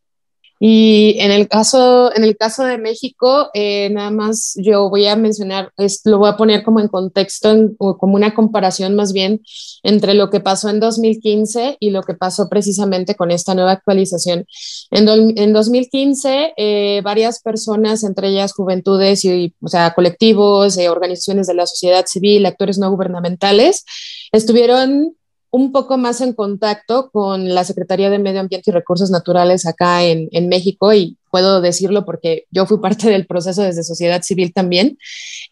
Y 0.59 1.17
en 1.19 1.31
el 1.31 1.49
caso, 1.49 2.15
en 2.15 2.23
el 2.23 2.37
caso 2.37 2.63
de 2.63 2.77
México, 2.77 3.49
eh, 3.53 3.89
nada 3.91 4.09
más 4.09 4.53
yo 4.55 4.89
voy 4.89 5.05
a 5.05 5.15
mencionar, 5.17 5.71
lo 6.05 6.17
voy 6.17 6.29
a 6.29 6.37
poner 6.37 6.63
como 6.63 6.79
en 6.79 6.87
contexto, 6.87 7.53
o 7.77 7.97
como 7.97 8.15
una 8.15 8.33
comparación 8.33 8.95
más 8.95 9.11
bien 9.11 9.41
entre 9.83 10.13
lo 10.13 10.29
que 10.29 10.39
pasó 10.39 10.69
en 10.69 10.79
2015 10.79 11.77
y 11.79 11.89
lo 11.89 12.03
que 12.03 12.13
pasó 12.13 12.47
precisamente 12.47 13.15
con 13.15 13.31
esta 13.31 13.53
nueva 13.53 13.71
actualización. 13.71 14.45
En, 14.91 15.37
en 15.37 15.53
2015, 15.53 16.53
eh, 16.55 17.01
varias 17.03 17.41
personas, 17.41 18.03
entre 18.03 18.29
ellas 18.29 18.53
juventudes 18.53 19.25
y, 19.25 19.53
o 19.61 19.67
sea, 19.67 19.93
colectivos, 19.93 20.77
eh, 20.77 20.89
organizaciones 20.89 21.47
de 21.47 21.53
la 21.53 21.67
sociedad 21.67 22.05
civil, 22.05 22.45
actores 22.45 22.77
no 22.77 22.89
gubernamentales, 22.89 23.83
estuvieron 24.31 25.15
un 25.55 25.71
poco 25.71 25.97
más 25.97 26.19
en 26.19 26.33
contacto 26.33 27.09
con 27.11 27.55
la 27.55 27.63
Secretaría 27.63 28.09
de 28.09 28.19
Medio 28.19 28.41
Ambiente 28.41 28.71
y 28.71 28.73
Recursos 28.73 29.09
Naturales 29.09 29.65
acá 29.65 30.03
en, 30.03 30.49
México 30.49 30.91
y 30.91 31.15
puedo 31.31 31.61
decirlo 31.61 32.03
porque 32.03 32.43
yo 32.51 32.65
fui 32.65 32.79
parte 32.79 33.09
del 33.09 33.25
proceso 33.25 33.61
desde 33.61 33.85
sociedad 33.85 34.21
civil 34.21 34.51
también. 34.51 34.97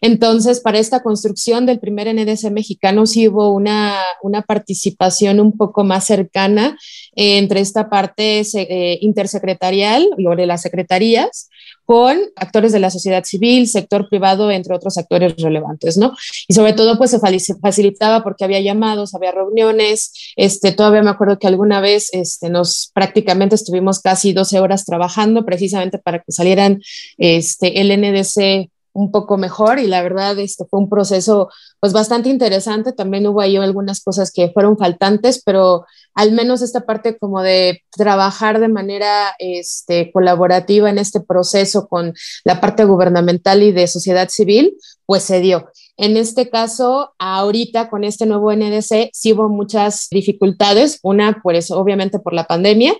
Entonces, 0.02 0.60
para 0.60 0.78
esta 0.78 1.02
construcción 1.02 1.64
del 1.64 1.80
primer 1.80 2.14
NDC 2.14 2.50
mexicano 2.50 3.06
sí 3.06 3.28
hubo 3.28 3.48
una, 3.48 3.98
una 4.22 4.42
participación 4.42 5.40
un 5.40 5.56
poco 5.56 5.84
más 5.84 6.04
cercana 6.04 6.76
entre 7.16 7.60
esta 7.60 7.88
parte 7.88 8.42
eh, 8.42 8.98
intersecretarial 9.00 10.06
o 10.26 10.36
de 10.36 10.46
las 10.46 10.60
secretarías 10.60 11.48
con 11.84 12.18
actores 12.36 12.72
de 12.72 12.80
la 12.80 12.90
sociedad 12.90 13.24
civil, 13.24 13.68
sector 13.68 14.08
privado, 14.08 14.50
entre 14.50 14.74
otros 14.74 14.96
actores 14.98 15.34
relevantes, 15.36 15.96
¿no? 15.96 16.16
Y 16.48 16.54
sobre 16.54 16.72
todo, 16.72 16.96
pues 16.98 17.10
se 17.10 17.20
facilitaba 17.60 18.22
porque 18.22 18.44
había 18.44 18.60
llamados, 18.60 19.14
había 19.14 19.32
reuniones, 19.32 20.32
este, 20.36 20.72
todavía 20.72 21.02
me 21.02 21.10
acuerdo 21.10 21.38
que 21.38 21.46
alguna 21.46 21.80
vez 21.80 22.08
este, 22.12 22.48
nos 22.48 22.90
prácticamente 22.94 23.54
estuvimos 23.54 24.00
casi 24.00 24.32
12 24.32 24.60
horas 24.60 24.84
trabajando 24.84 25.44
precisamente 25.44 25.98
para 25.98 26.20
que 26.20 26.32
salieran 26.32 26.80
este, 27.18 27.80
el 27.80 27.88
NDC 28.00 28.70
un 28.94 29.10
poco 29.10 29.36
mejor. 29.36 29.78
Y 29.78 29.86
la 29.86 30.02
verdad 30.02 30.38
este 30.38 30.64
fue 30.64 30.80
un 30.80 30.88
proceso 30.88 31.50
pues 31.80 31.92
bastante 31.92 32.30
interesante, 32.30 32.92
también 32.92 33.26
hubo 33.26 33.42
ahí 33.42 33.56
algunas 33.56 34.02
cosas 34.02 34.32
que 34.32 34.50
fueron 34.50 34.78
faltantes, 34.78 35.42
pero 35.44 35.84
al 36.14 36.32
menos 36.32 36.62
esta 36.62 36.86
parte 36.86 37.18
como 37.18 37.42
de 37.42 37.82
trabajar 37.90 38.60
de 38.60 38.68
manera 38.68 39.34
este, 39.38 40.12
colaborativa 40.12 40.88
en 40.88 40.98
este 40.98 41.20
proceso 41.20 41.88
con 41.88 42.14
la 42.44 42.60
parte 42.60 42.84
gubernamental 42.84 43.62
y 43.62 43.72
de 43.72 43.86
sociedad 43.86 44.28
civil, 44.28 44.76
pues 45.06 45.22
se 45.24 45.40
dio. 45.40 45.68
En 45.96 46.16
este 46.16 46.50
caso, 46.50 47.14
ahorita 47.18 47.88
con 47.88 48.04
este 48.04 48.26
nuevo 48.26 48.52
NDC 48.52 49.10
sí 49.12 49.32
hubo 49.32 49.48
muchas 49.48 50.08
dificultades, 50.10 50.98
una 51.02 51.40
pues 51.42 51.70
obviamente 51.70 52.18
por 52.18 52.32
la 52.32 52.44
pandemia, 52.44 52.94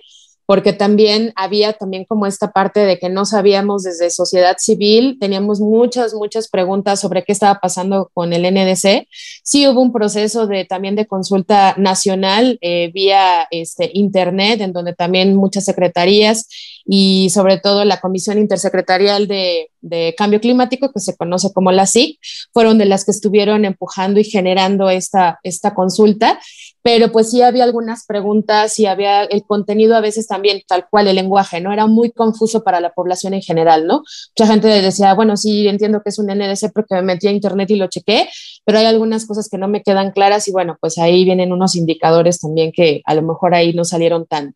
porque 0.45 0.73
también 0.73 1.33
había 1.35 1.73
también 1.73 2.05
como 2.05 2.27
esta 2.27 2.51
parte 2.51 2.81
de 2.81 2.99
que 2.99 3.09
no 3.09 3.25
sabíamos 3.25 3.83
desde 3.83 4.09
sociedad 4.09 4.57
civil, 4.59 5.17
teníamos 5.19 5.59
muchas, 5.59 6.13
muchas 6.13 6.47
preguntas 6.47 6.99
sobre 6.99 7.23
qué 7.23 7.31
estaba 7.31 7.59
pasando 7.59 8.11
con 8.13 8.33
el 8.33 8.43
NDC. 8.43 9.07
Sí 9.43 9.67
hubo 9.67 9.81
un 9.81 9.91
proceso 9.91 10.47
de 10.47 10.65
también 10.65 10.95
de 10.95 11.07
consulta 11.07 11.73
nacional 11.77 12.57
eh, 12.61 12.91
vía 12.93 13.47
este, 13.51 13.89
internet, 13.93 14.61
en 14.61 14.73
donde 14.73 14.93
también 14.93 15.35
muchas 15.35 15.65
secretarías 15.65 16.47
y 16.85 17.29
sobre 17.31 17.57
todo 17.59 17.83
la 17.85 17.99
Comisión 17.99 18.37
Intersecretarial 18.37 19.27
de, 19.27 19.69
Cambio 20.17 20.41
Climático, 20.41 20.91
que 20.91 20.99
se 20.99 21.15
conoce 21.15 21.53
como 21.53 21.71
la 21.71 21.85
SIC, 21.85 22.19
fueron 22.51 22.79
de 22.79 22.85
las 22.85 23.05
que 23.05 23.11
estuvieron 23.11 23.65
empujando 23.65 24.19
y 24.19 24.23
generando 24.23 24.89
esta, 24.89 25.39
esta 25.43 25.75
consulta 25.75 26.39
pero 26.85 27.11
pues 27.11 27.31
sí 27.31 27.41
había 27.41 27.63
algunas 27.63 28.05
preguntas 28.05 28.77
y 28.77 28.85
había 28.85 29.23
el 29.23 29.43
contenido 29.43 29.95
a 29.95 30.01
veces 30.01 30.27
también 30.27 30.61
tal 30.67 30.85
cual 30.87 31.07
el 31.07 31.15
lenguaje, 31.15 31.59
¿no? 31.59 31.73
Era 31.73 31.87
muy 31.87 32.11
confuso 32.11 32.63
para 32.63 32.79
la 32.79 32.93
población 32.93 33.33
en 33.33 33.41
general, 33.41 33.87
¿no? 33.87 34.03
Mucha 34.37 34.51
gente 34.51 34.67
decía, 34.67 35.15
bueno, 35.15 35.35
sí, 35.35 35.67
entiendo 35.67 36.03
que 36.03 36.09
es 36.09 36.19
un 36.19 36.27
NDC 36.27 36.71
porque 36.71 36.93
me 36.93 37.01
metí 37.01 37.25
a 37.27 37.31
internet 37.31 37.71
y 37.71 37.77
lo 37.77 37.87
chequé, 37.87 38.29
pero 38.65 38.77
hay 38.77 38.85
algunas 38.85 39.25
cosas 39.25 39.49
que 39.49 39.57
no 39.57 39.67
me 39.67 39.81
quedan 39.81 40.11
claras 40.11 40.47
y 40.47 40.51
bueno, 40.51 40.77
pues 40.79 40.99
ahí 40.99 41.25
vienen 41.25 41.51
unos 41.51 41.75
indicadores 41.75 42.39
también 42.39 42.71
que 42.71 43.01
a 43.05 43.15
lo 43.15 43.23
mejor 43.23 43.55
ahí 43.55 43.73
no 43.73 43.83
salieron 43.83 44.27
tan, 44.27 44.53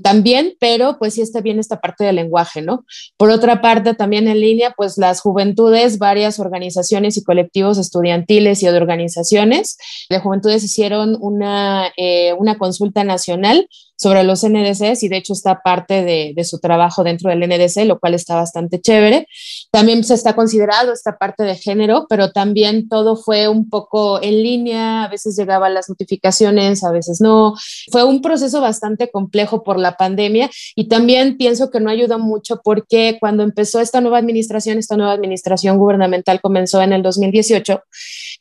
tan, 0.00 0.22
bien, 0.22 0.54
pero 0.60 0.96
pues 0.96 1.14
sí 1.14 1.22
está 1.22 1.40
bien 1.40 1.58
esta 1.58 1.80
parte 1.80 2.04
del 2.04 2.16
lenguaje, 2.16 2.62
¿no? 2.62 2.84
Por 3.16 3.30
otra 3.30 3.60
parte, 3.60 3.94
también 3.94 4.28
en 4.28 4.40
línea, 4.40 4.72
pues 4.76 4.96
las 4.96 5.20
juventudes, 5.20 5.98
varias 5.98 6.38
organizaciones 6.38 7.16
y 7.16 7.24
colectivos 7.24 7.76
estudiantiles 7.76 8.62
y 8.62 8.66
de 8.66 8.76
organizaciones 8.76 9.76
de 10.08 10.20
juventudes 10.20 10.62
hicieron 10.62 11.16
una, 11.20 11.92
eh, 11.96 12.32
una 12.34 12.58
consulta 12.58 13.02
nacional 13.02 13.68
sobre 13.96 14.24
los 14.24 14.44
NDCs 14.44 15.02
y 15.02 15.08
de 15.08 15.16
hecho 15.16 15.32
está 15.32 15.62
parte 15.62 16.04
de, 16.04 16.44
su 16.44 16.60
trabajo 16.60 17.02
dentro 17.02 17.30
del 17.30 17.40
NDC, 17.40 17.86
lo 17.86 17.98
cual 17.98 18.14
está 18.14 18.36
bastante 18.36 18.80
chévere. 18.80 19.26
También 19.72 20.04
se 20.04 20.14
está 20.14 20.36
considerado 20.36 20.92
esta 20.92 21.16
parte 21.18 21.42
de 21.42 21.56
género, 21.56 22.06
pero 22.08 22.30
también 22.30 22.88
todo 22.88 23.16
fue 23.16 23.48
un 23.48 23.68
poco 23.68 24.22
en 24.22 24.42
línea, 24.42 25.04
a 25.04 25.08
veces 25.08 25.36
llegaban 25.36 25.74
las 25.74 25.88
notificaciones, 25.88 26.84
a 26.84 26.92
veces 26.92 27.20
no. 27.20 27.54
Fue 27.90 28.04
un 28.04 28.20
proceso 28.20 28.60
bastante 28.60 29.10
complejo 29.10 29.64
por 29.64 29.78
la 29.78 29.96
pandemia 29.96 30.50
y 30.76 30.88
también 30.88 31.36
pienso 31.36 31.70
que 31.70 31.80
no 31.80 31.90
ayudó 31.90 32.18
mucho 32.18 32.60
porque 32.62 33.16
cuando 33.18 33.42
empezó 33.42 33.80
esta 33.80 34.00
nueva 34.00 34.18
administración, 34.18 34.78
esta 34.78 34.96
nueva 34.96 35.12
administración 35.12 35.78
gubernamental 35.78 36.40
comenzó 36.40 36.82
en 36.82 36.92
el 36.92 37.02
2018, 37.02 37.82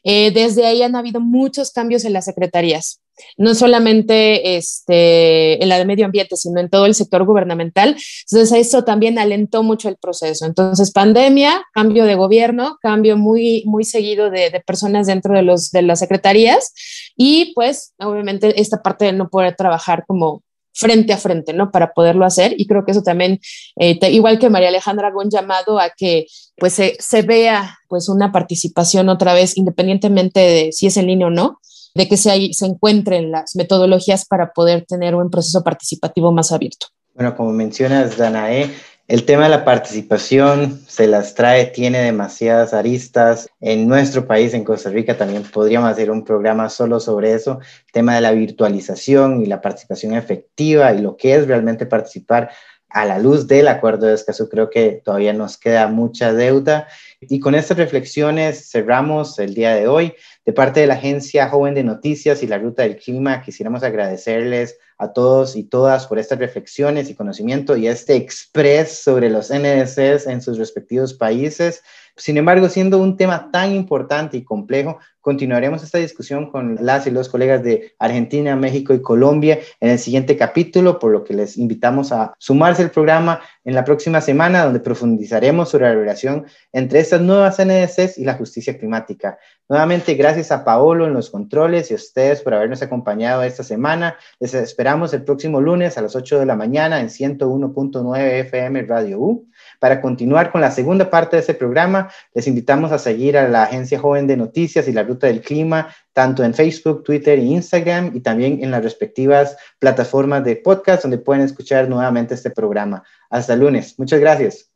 eh, 0.03 0.31
desde 0.31 0.65
ahí 0.65 0.83
han 0.83 0.95
habido 0.95 1.21
muchos 1.21 1.71
cambios 1.71 2.05
en 2.05 2.13
las 2.13 2.25
secretarías 2.25 2.99
no 3.37 3.55
solamente 3.55 4.57
este, 4.57 5.61
en 5.61 5.69
la 5.69 5.77
de 5.77 5.85
medio 5.85 6.05
ambiente, 6.05 6.35
sino 6.37 6.59
en 6.59 6.69
todo 6.69 6.85
el 6.85 6.95
sector 6.95 7.25
gubernamental. 7.25 7.95
Entonces, 8.29 8.51
eso 8.67 8.83
también 8.83 9.19
alentó 9.19 9.63
mucho 9.63 9.89
el 9.89 9.97
proceso. 9.97 10.45
Entonces, 10.45 10.91
pandemia, 10.91 11.63
cambio 11.73 12.05
de 12.05 12.15
gobierno, 12.15 12.77
cambio 12.81 13.17
muy, 13.17 13.63
muy 13.65 13.83
seguido 13.83 14.29
de, 14.29 14.49
de 14.49 14.59
personas 14.59 15.07
dentro 15.07 15.33
de, 15.35 15.41
los, 15.41 15.71
de 15.71 15.81
las 15.81 15.99
secretarías 15.99 16.73
y 17.15 17.53
pues, 17.53 17.93
obviamente, 17.99 18.59
esta 18.59 18.81
parte 18.81 19.05
de 19.05 19.13
no 19.13 19.29
poder 19.29 19.55
trabajar 19.55 20.05
como 20.07 20.43
frente 20.75 21.13
a 21.13 21.17
frente, 21.17 21.53
¿no? 21.53 21.71
Para 21.71 21.93
poderlo 21.93 22.25
hacer. 22.25 22.53
Y 22.57 22.67
creo 22.67 22.85
que 22.85 22.91
eso 22.91 23.01
también, 23.01 23.39
eh, 23.77 23.97
igual 24.11 24.37
que 24.37 24.49
María 24.49 24.67
Alejandra, 24.67 25.07
hago 25.07 25.21
un 25.21 25.29
llamado 25.29 25.79
a 25.79 25.89
que 25.89 26.27
pues 26.57 26.73
se, 26.73 26.97
se, 26.99 27.21
vea 27.21 27.79
pues 27.87 28.09
una 28.09 28.31
participación 28.31 29.09
otra 29.09 29.33
vez, 29.33 29.57
independientemente 29.57 30.39
de 30.39 30.71
si 30.71 30.87
es 30.87 30.97
en 30.97 31.07
línea 31.07 31.27
o 31.27 31.29
no, 31.29 31.59
de 31.95 32.07
que 32.07 32.17
se, 32.17 32.49
se 32.53 32.65
encuentren 32.65 33.31
las 33.31 33.55
metodologías 33.55 34.25
para 34.25 34.51
poder 34.51 34.85
tener 34.85 35.15
un 35.15 35.29
proceso 35.29 35.63
participativo 35.63 36.31
más 36.31 36.51
abierto. 36.51 36.87
Bueno, 37.15 37.35
como 37.35 37.51
mencionas, 37.51 38.17
Danae, 38.17 38.69
el 39.07 39.23
tema 39.23 39.43
de 39.43 39.49
la 39.49 39.63
participación 39.63 40.81
se 40.87 41.05
las 41.05 41.35
trae, 41.35 41.67
tiene 41.67 41.99
demasiadas 41.99 42.73
aristas. 42.73 43.47
En 43.61 43.87
nuestro 43.87 44.25
país, 44.25 44.53
en 44.55 44.63
Costa 44.63 44.89
Rica, 44.89 45.15
también 45.15 45.43
podríamos 45.43 45.91
hacer 45.91 46.09
un 46.09 46.25
programa 46.25 46.69
solo 46.69 46.99
sobre 46.99 47.33
eso, 47.33 47.59
el 47.61 47.91
tema 47.93 48.15
de 48.15 48.21
la 48.21 48.31
virtualización 48.31 49.41
y 49.41 49.45
la 49.45 49.61
participación 49.61 50.13
efectiva 50.15 50.91
y 50.91 51.01
lo 51.01 51.17
que 51.17 51.35
es 51.35 51.47
realmente 51.47 51.85
participar 51.85 52.49
a 52.89 53.05
la 53.05 53.19
luz 53.19 53.45
del 53.45 53.67
acuerdo 53.67 54.07
de 54.07 54.15
Escazú. 54.15 54.49
Creo 54.49 54.69
que 54.69 55.01
todavía 55.03 55.33
nos 55.33 55.57
queda 55.57 55.87
mucha 55.87 56.33
deuda. 56.33 56.87
Y 57.21 57.39
con 57.39 57.53
estas 57.53 57.77
reflexiones 57.77 58.71
cerramos 58.71 59.37
el 59.37 59.53
día 59.53 59.75
de 59.75 59.87
hoy. 59.87 60.13
De 60.45 60.53
parte 60.53 60.79
de 60.79 60.85
la 60.85 60.93
Agencia 60.93 61.49
Joven 61.49 61.73
de 61.73 61.83
Noticias 61.83 62.43
y 62.43 62.47
la 62.47 62.59
Ruta 62.59 62.83
del 62.83 62.97
Clima, 62.97 63.41
quisiéramos 63.41 63.81
agradecerles 63.81 64.77
a 64.99 65.11
todos 65.11 65.55
y 65.55 65.63
todas 65.63 66.05
por 66.05 66.19
estas 66.19 66.37
reflexiones 66.37 67.09
y 67.09 67.15
conocimiento 67.15 67.75
y 67.75 67.87
este 67.87 68.15
express 68.15 68.99
sobre 68.99 69.31
los 69.31 69.49
NDCs 69.49 70.27
en 70.27 70.43
sus 70.43 70.59
respectivos 70.59 71.15
países. 71.15 71.81
Sin 72.15 72.37
embargo, 72.37 72.69
siendo 72.69 72.99
un 72.99 73.17
tema 73.17 73.49
tan 73.51 73.73
importante 73.73 74.37
y 74.37 74.43
complejo, 74.43 74.99
continuaremos 75.19 75.83
esta 75.83 75.97
discusión 75.97 76.49
con 76.49 76.77
las 76.79 77.07
y 77.07 77.11
los 77.11 77.27
colegas 77.27 77.63
de 77.63 77.93
Argentina, 77.99 78.55
México 78.55 78.93
y 78.93 79.01
Colombia 79.01 79.59
en 79.81 79.89
el 79.89 79.99
siguiente 79.99 80.37
capítulo, 80.37 80.99
por 80.99 81.11
lo 81.11 81.23
que 81.23 81.33
les 81.33 81.57
invitamos 81.57 82.11
a 82.11 82.33
sumarse 82.37 82.83
al 82.83 82.91
programa 82.91 83.41
en 83.65 83.73
la 83.73 83.83
próxima 83.83 84.21
semana, 84.21 84.63
donde 84.63 84.79
profundizaremos 84.79 85.69
sobre 85.69 85.87
la 85.87 85.95
relación 85.95 86.45
entre 86.71 86.99
estas 86.99 87.19
nuevas 87.19 87.57
NDCs 87.59 88.17
y 88.19 88.23
la 88.23 88.35
justicia 88.35 88.77
climática. 88.77 89.39
Nuevamente, 89.67 90.13
gracias 90.13 90.51
a 90.51 90.63
Paolo 90.63 91.07
en 91.07 91.13
los 91.13 91.31
controles 91.31 91.89
y 91.89 91.95
a 91.95 91.97
ustedes 91.97 92.41
por 92.41 92.53
habernos 92.53 92.83
acompañado 92.83 93.41
esta 93.41 93.63
semana. 93.63 94.15
Les 94.39 94.53
esperamos 94.53 95.11
el 95.13 95.23
próximo 95.23 95.59
lunes 95.59 95.97
a 95.97 96.01
las 96.01 96.15
8 96.15 96.39
de 96.39 96.45
la 96.45 96.55
mañana 96.55 96.99
en 96.99 97.07
101.9 97.07 98.19
FM 98.41 98.83
Radio 98.83 99.19
U. 99.19 99.49
Para 99.79 99.99
continuar 99.99 100.51
con 100.51 100.61
la 100.61 100.69
segunda 100.69 101.09
parte 101.09 101.35
de 101.35 101.41
este 101.41 101.55
programa, 101.55 102.09
les 102.35 102.47
invitamos 102.47 102.91
a 102.91 102.99
seguir 102.99 103.37
a 103.37 103.49
la 103.49 103.63
Agencia 103.63 103.99
Joven 103.99 104.27
de 104.27 104.37
Noticias 104.37 104.87
y 104.87 104.93
la 104.93 105.01
Ruta 105.01 105.25
del 105.25 105.41
Clima, 105.41 105.89
tanto 106.15 106.45
en 106.45 106.53
Facebook, 106.53 107.03
Twitter 107.03 107.37
e 107.37 107.43
Instagram, 107.43 108.11
y 108.15 108.21
también 108.21 108.63
en 108.63 108.71
las 108.71 108.81
respectivas 108.81 109.57
plataformas 109.79 110.45
de 110.45 110.55
podcast 110.55 111.03
donde 111.03 111.17
pueden 111.17 111.43
escuchar 111.43 111.89
nuevamente 111.89 112.33
este 112.33 112.49
programa. 112.49 113.03
Hasta 113.29 113.53
el 113.53 113.59
lunes. 113.59 113.99
Muchas 113.99 114.21
gracias. 114.21 114.71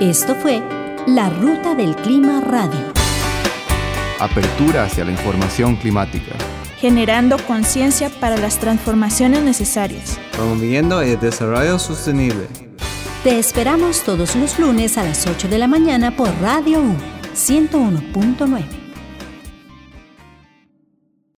Esto 0.00 0.34
fue 0.34 0.62
La 1.06 1.30
Ruta 1.30 1.74
del 1.74 1.96
Clima 1.96 2.42
Radio. 2.42 2.92
Apertura 4.20 4.84
hacia 4.84 5.06
la 5.06 5.12
información 5.12 5.76
climática. 5.76 6.34
Generando 6.76 7.38
conciencia 7.46 8.10
para 8.20 8.36
las 8.36 8.58
transformaciones 8.58 9.42
necesarias. 9.42 10.20
Promoviendo 10.32 11.00
el 11.00 11.18
desarrollo 11.18 11.78
sostenible. 11.78 12.73
Te 13.24 13.38
esperamos 13.38 14.02
todos 14.02 14.36
los 14.36 14.58
lunes 14.58 14.98
a 14.98 15.02
las 15.02 15.26
8 15.26 15.48
de 15.48 15.56
la 15.56 15.66
mañana 15.66 16.14
por 16.14 16.28
Radio 16.42 16.80
U 16.80 16.94
101.9. 17.34 18.83